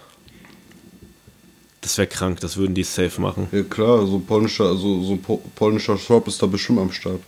[1.81, 3.47] Das wäre krank, das würden die safe machen.
[3.51, 5.17] Ja klar, so ein polnischer, so, so
[5.55, 7.21] polnischer Shop ist da bestimmt am Start.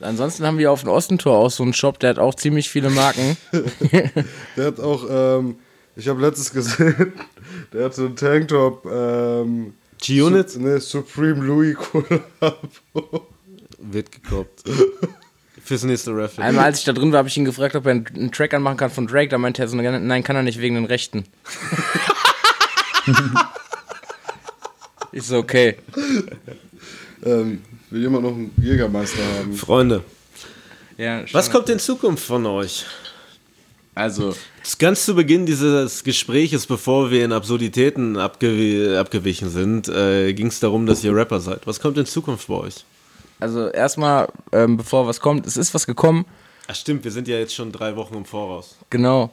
[0.00, 2.90] Ansonsten haben wir auf dem Ostentor auch so einen Shop, der hat auch ziemlich viele
[2.90, 3.36] Marken.
[4.56, 5.56] Der hat auch, ähm,
[5.96, 7.12] ich habe letztens gesehen,
[7.72, 13.26] der hatte einen Tanktop, ähm, G-Unit Su ne, Supreme Louis Collabo.
[13.78, 14.62] wird gekoppt.
[15.64, 16.44] Fürs nächste Raffle.
[16.44, 18.54] Einmal, als ich da drin war, habe ich ihn gefragt, ob er einen, einen Track
[18.54, 19.28] anmachen kann von Drake.
[19.28, 21.24] Da meinte er so, nein, kann er nicht wegen den Rechten.
[25.12, 25.76] ich so, okay.
[27.24, 29.54] ähm, will jemand noch einen Jägermeister haben?
[29.54, 30.04] Freunde,
[30.96, 32.84] Ja, was kommt in Zukunft von euch?
[33.94, 34.34] Also,
[34.78, 40.60] Ganz zu Beginn dieses Gespräches, bevor wir in Absurditäten abgew abgewichen sind, äh, ging es
[40.60, 41.66] darum, dass ihr Rapper seid.
[41.66, 42.84] Was kommt in Zukunft bei euch?
[43.40, 46.26] also erstmal, ähm, bevor was kommt, es ist was gekommen.
[46.66, 48.76] Ach stimmt, wir sind ja jetzt schon drei Wochen im Voraus.
[48.90, 49.30] Genau.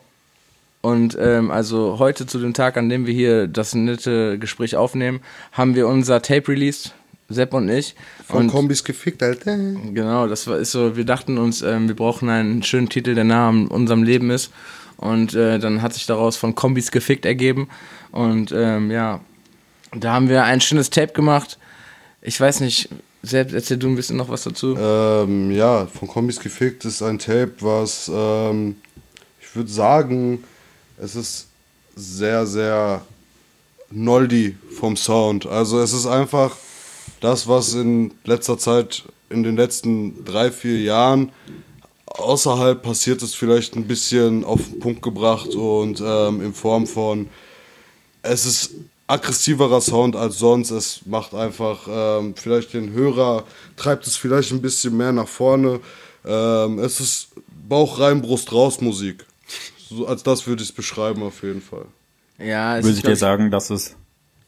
[0.82, 5.22] Und ähm, also heute zu dem Tag, an dem wir hier das nette Gespräch aufnehmen,
[5.52, 6.94] haben wir unser Tape released,
[7.30, 7.96] Sepp und ich.
[8.28, 9.58] Von und Kombis gefickt, Alter.
[9.58, 13.24] Genau, das war ist so, wir dachten uns, ähm, wir brauchen einen schönen Titel, der
[13.24, 14.52] nah an unserem Leben ist.
[14.98, 17.68] Und äh, dann hat sich daraus von Kombis gefickt ergeben.
[18.12, 19.22] Und ähm, ja,
[19.94, 21.58] da haben wir ein schönes Tape gemacht.
[22.22, 22.90] Ich weiß nicht,
[23.24, 24.78] selbst erzähl du ein bisschen noch was dazu.
[24.78, 28.76] Ähm, ja, von Kombis gefickt ist ein Tape, was ähm,
[29.42, 30.44] ich würde sagen,
[30.98, 31.48] es ist
[31.96, 33.02] sehr, sehr
[33.90, 35.46] noldi vom Sound.
[35.46, 36.56] Also es ist einfach
[37.22, 41.32] das, was in letzter Zeit, in den letzten drei, vier Jahren
[42.06, 47.28] außerhalb passiert ist, vielleicht ein bisschen auf den Punkt gebracht und ähm, in Form von
[48.22, 48.72] es ist
[49.08, 50.72] aggressiverer Sound als sonst.
[50.72, 53.44] Es macht einfach ähm, vielleicht den Hörer,
[53.76, 55.80] treibt es vielleicht ein bisschen mehr nach vorne.
[56.26, 57.30] Ähm, es ist
[57.68, 59.26] Bauch rein, Brust raus Musik.
[59.90, 61.86] So, als das würde ich es beschreiben auf jeden Fall.
[62.40, 63.96] Ja, es Würde ist, ich dir sagen, dass es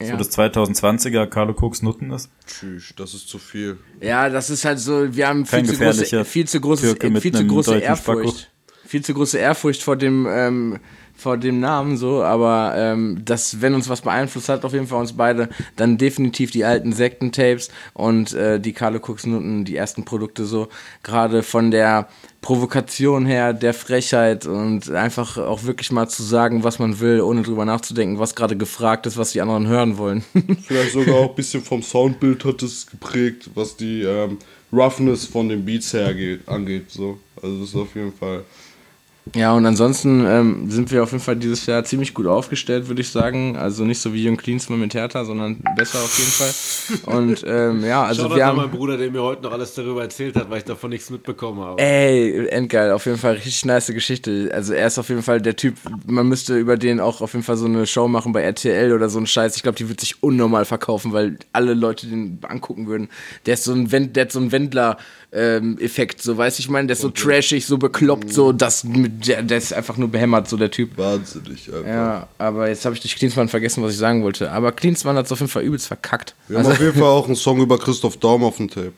[0.01, 0.11] Ja.
[0.11, 2.29] so das 2020er Carlo Cooks Nutten ist?
[2.45, 3.77] Tschüss, das ist zu viel.
[3.99, 7.21] Ja, das ist halt so, wir haben viel Kein zu große, viel zu große, Türke
[7.21, 8.19] viel zu große deutschen Spacko.
[8.19, 8.51] Ehrfurcht.
[8.85, 10.79] Viel zu große Ehrfurcht vor dem, ähm,
[11.17, 14.99] vor dem Namen so, aber ähm, das, wenn uns was beeinflusst hat, auf jeden Fall
[14.99, 20.05] uns beide, dann definitiv die alten Sektentapes und äh, die Carlo Cooks Nutten, die ersten
[20.05, 20.67] Produkte so,
[21.01, 22.07] gerade von der
[22.41, 27.41] Provokation her, der Frechheit und einfach auch wirklich mal zu sagen, was man will, ohne
[27.41, 30.23] drüber nachzudenken, was gerade gefragt ist, was die anderen hören wollen.
[30.67, 34.37] Vielleicht sogar auch ein bisschen vom Soundbild hat es geprägt, was die ähm,
[34.71, 36.91] Roughness von den Beats her geht, angeht.
[36.91, 37.17] So.
[37.41, 38.43] Also das ist auf jeden Fall.
[39.35, 43.01] Ja, und ansonsten ähm, sind wir auf jeden Fall dieses Jahr ziemlich gut aufgestellt, würde
[43.01, 43.57] ich sagen.
[43.57, 47.15] Also nicht so wie Jürgen Klinsmann mit Hertha, sondern besser auf jeden Fall.
[47.17, 48.71] Und ähm, ja, also Shoutout wir haben.
[48.71, 51.81] Bruder, der mir heute noch alles darüber erzählt hat, weil ich davon nichts mitbekommen habe.
[51.81, 54.51] Ey, endgeil, auf jeden Fall richtig nice Geschichte.
[54.53, 55.75] Also er ist auf jeden Fall der Typ,
[56.05, 59.09] man müsste über den auch auf jeden Fall so eine Show machen bei RTL oder
[59.09, 59.55] so ein Scheiß.
[59.55, 63.09] Ich glaube, die wird sich unnormal verkaufen, weil alle Leute den angucken würden.
[63.45, 64.39] Der ist so ein Wend, der hat so
[65.31, 69.43] einen Wendler-Effekt, so weiß ich meine, der ist so trashig, so bekloppt, so das der,
[69.43, 70.97] der ist einfach nur behämmert, so der Typ.
[70.97, 71.87] Wahnsinnig einfach.
[71.87, 74.51] Ja, aber jetzt habe ich durch Klinsmann vergessen, was ich sagen wollte.
[74.51, 76.35] Aber Klinsmann hat es auf jeden Fall übelst verkackt.
[76.47, 78.93] Wir haben auf jeden Fall auch einen Song über Christoph Daum auf dem Tape.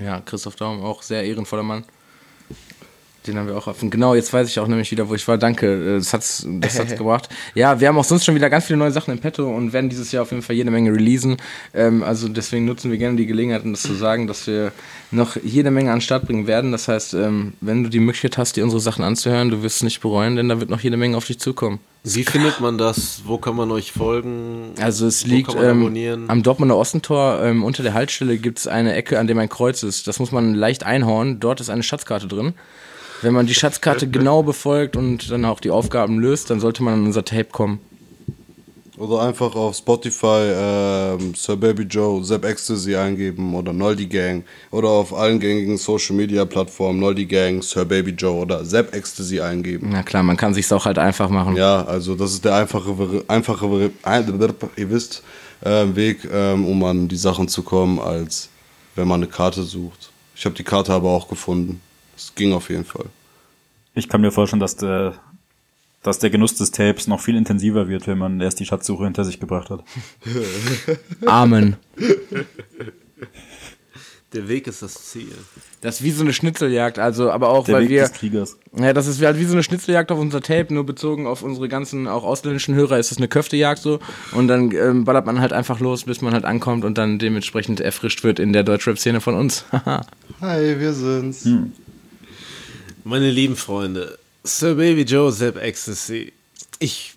[0.00, 1.84] Ja, Christoph Daum, auch sehr ehrenvoller Mann.
[3.26, 3.90] Den haben wir auch offen.
[3.90, 5.38] Genau, jetzt weiß ich auch nämlich wieder, wo ich war.
[5.38, 7.28] Danke, äh, das hat's, das hat's gebracht.
[7.54, 9.88] Ja, wir haben auch sonst schon wieder ganz viele neue Sachen im Petto und werden
[9.88, 11.38] dieses Jahr auf jeden Fall jede Menge releasen.
[11.72, 14.72] Ähm, also deswegen nutzen wir gerne die Gelegenheit, um das zu sagen, dass wir
[15.10, 16.72] noch jede Menge an den Start bringen werden.
[16.72, 19.82] Das heißt, ähm, wenn du die Möglichkeit hast, dir unsere Sachen anzuhören, du wirst es
[19.82, 21.80] nicht bereuen, denn da wird noch jede Menge auf dich zukommen.
[22.06, 23.22] Wie findet man das?
[23.24, 24.72] Wo kann man euch folgen?
[24.78, 26.24] Also es Wo liegt ähm, abonnieren?
[26.28, 29.82] am Dortmunder Ostentor ähm, unter der Haltestelle gibt es eine Ecke, an dem ein Kreuz
[29.82, 30.06] ist.
[30.06, 31.40] Das muss man leicht einhauen.
[31.40, 32.52] Dort ist eine Schatzkarte drin.
[33.24, 36.94] Wenn man die Schatzkarte genau befolgt und dann auch die Aufgaben löst, dann sollte man
[36.94, 37.80] an unser Tape kommen.
[38.98, 44.44] Oder einfach auf Spotify ähm, Sir Baby Joe, Zap Ecstasy eingeben oder Noldi Gang.
[44.70, 49.40] Oder auf allen gängigen Social Media Plattformen Noldi Gang, Sir Baby Joe oder Zap Ecstasy
[49.40, 49.88] eingeben.
[49.90, 51.56] Na klar, man kann sich's auch halt einfach machen.
[51.56, 53.90] Ja, also das ist der einfache, einfache
[54.76, 55.22] ihr wisst,
[55.62, 58.50] äh, Weg, ähm, um an die Sachen zu kommen, als
[58.96, 60.10] wenn man eine Karte sucht.
[60.36, 61.80] Ich habe die Karte aber auch gefunden.
[62.24, 63.06] Es ging auf jeden Fall.
[63.94, 65.14] Ich kann mir vorstellen, dass der
[66.02, 69.24] dass der Genuss des Tapes noch viel intensiver wird, wenn man erst die Schatzsuche hinter
[69.24, 69.82] sich gebracht hat.
[71.26, 71.76] Amen.
[74.34, 75.32] Der Weg ist das Ziel.
[75.80, 78.58] Das ist wie so eine Schnitzeljagd, also aber auch Der weil Weg wir des Kriegers.
[78.76, 81.68] ja, das ist halt wie so eine Schnitzeljagd auf unser Tape, nur bezogen auf unsere
[81.68, 84.00] ganzen auch ausländischen Hörer ist das eine Köftejagd so
[84.32, 87.80] und dann ähm, ballert man halt einfach los, bis man halt ankommt und dann dementsprechend
[87.80, 89.64] erfrischt wird in der Deutschrap Szene von uns.
[90.40, 91.48] Hi, wir sind's.
[93.04, 96.32] Meine lieben Freunde, Sir Baby Joe, Zap Ecstasy.
[96.78, 97.14] Ich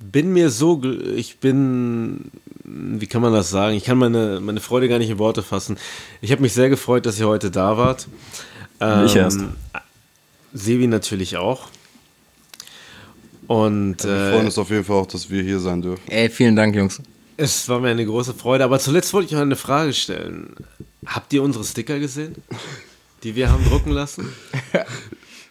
[0.00, 2.30] bin mir so, gl- ich bin,
[2.64, 3.76] wie kann man das sagen?
[3.76, 5.76] Ich kann meine, meine Freude gar nicht in Worte fassen.
[6.20, 8.08] Ich habe mich sehr gefreut, dass ihr heute da wart.
[8.80, 9.40] Ähm, Ich erst.
[10.52, 11.68] Sebi natürlich auch.
[13.46, 16.02] Und Wir freuen äh, uns auf jeden Fall auch, dass wir hier sein dürfen.
[16.08, 17.00] Ey, vielen Dank, Jungs.
[17.36, 18.64] es war mir eine große Freude.
[18.64, 20.54] Aber zuletzt wollte ich noch eine Frage stellen.
[21.06, 22.34] Habt ihr unsere Sticker gesehen?
[23.22, 24.32] Die wir haben drucken lassen?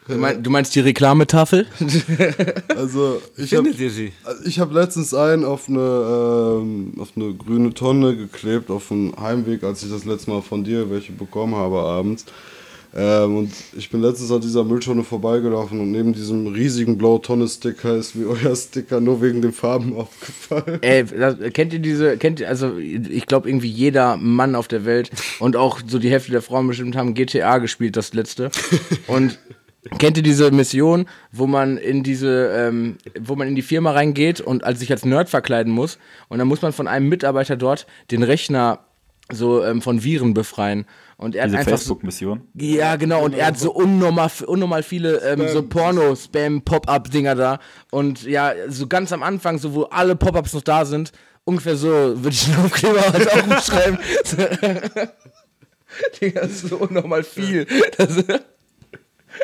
[0.07, 1.67] Du, mein, du meinst die Reklametafel?
[2.75, 4.13] Also, ich habe Findet ihr sie?
[4.45, 9.63] ich hab letztens einen auf eine, ähm, auf eine grüne Tonne geklebt, auf dem Heimweg,
[9.63, 12.25] als ich das letzte Mal von dir welche bekommen habe abends.
[12.95, 18.15] Ähm, und ich bin letztens an dieser Mülltonne vorbeigelaufen und neben diesem riesigen Blautonne-Sticker ist
[18.15, 20.79] mir euer Sticker nur wegen den Farben aufgefallen.
[20.81, 24.85] Ey, das, kennt ihr diese, kennt ihr, also ich glaube irgendwie jeder Mann auf der
[24.85, 28.51] Welt und auch so die Hälfte der Frauen bestimmt haben GTA gespielt, das letzte.
[29.07, 29.37] Und
[29.97, 34.41] kennt ihr diese Mission, wo man in diese, ähm, wo man in die Firma reingeht
[34.41, 35.97] und als sich als Nerd verkleiden muss
[36.29, 38.79] und dann muss man von einem Mitarbeiter dort den Rechner
[39.31, 40.85] so ähm, von Viren befreien.
[41.17, 42.41] Und er hat Diese einfach so, Facebook-Mission.
[42.53, 47.59] ja, genau, und er hat so unnormal, unnormal viele ähm, so Porno-Spam-Pop-Up-Dinger da.
[47.91, 51.11] Und ja, so ganz am Anfang, so wo alle Pop-Ups noch da sind,
[51.43, 53.97] ungefähr so würde ich den Aufkleber halt auch beschreiben.
[56.21, 57.65] Digga, das ist so unnormal viel.
[57.97, 58.23] Das,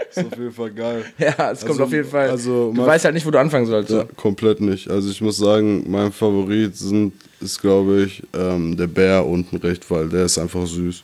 [0.09, 1.05] ist auf jeden Fall geil.
[1.17, 2.29] ja, es kommt Also- auf jeden Fall.
[2.29, 3.91] also du man- weißt halt nicht, wo du anfangen sollst.
[3.91, 4.89] Ja, komplett nicht.
[4.89, 9.89] Also ich muss sagen, mein Favorit sind, ist, glaube ich, ähm, der Bär unten recht,
[9.91, 11.03] weil der ist einfach süß.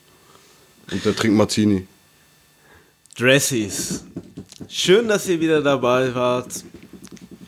[0.91, 1.85] Und der trinkt Martini.
[3.17, 4.03] Dressies.
[4.67, 6.63] Schön, dass ihr wieder dabei wart.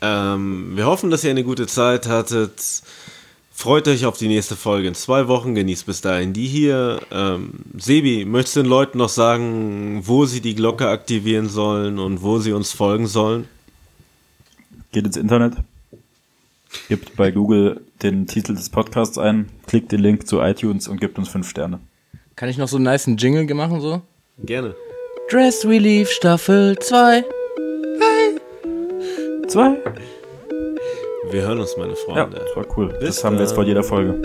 [0.02, 2.54] Ähm, wir hoffen, dass ihr eine gute Zeit hattet.
[3.62, 5.54] Freut euch auf die nächste Folge in zwei Wochen.
[5.54, 7.00] Genießt bis dahin die hier.
[7.12, 12.24] Ähm, Sebi, möchtest du den Leuten noch sagen, wo sie die Glocke aktivieren sollen und
[12.24, 13.48] wo sie uns folgen sollen?
[14.92, 15.58] Geht ins Internet,
[16.90, 21.20] gebt bei Google den Titel des Podcasts ein, klickt den Link zu iTunes und gebt
[21.20, 21.80] uns fünf Sterne.
[22.36, 24.02] Kann ich noch so einen nice Jingle machen, so?
[24.40, 24.74] Gerne.
[25.30, 27.24] Dress Relief Staffel 2.
[29.48, 29.78] Zwei?
[31.32, 32.38] Wir hören uns, meine Ja, Freunde.
[32.40, 32.88] das war cool.
[33.00, 33.70] Bis das haben wir jetzt vor dann.
[33.70, 34.22] jeder Folge.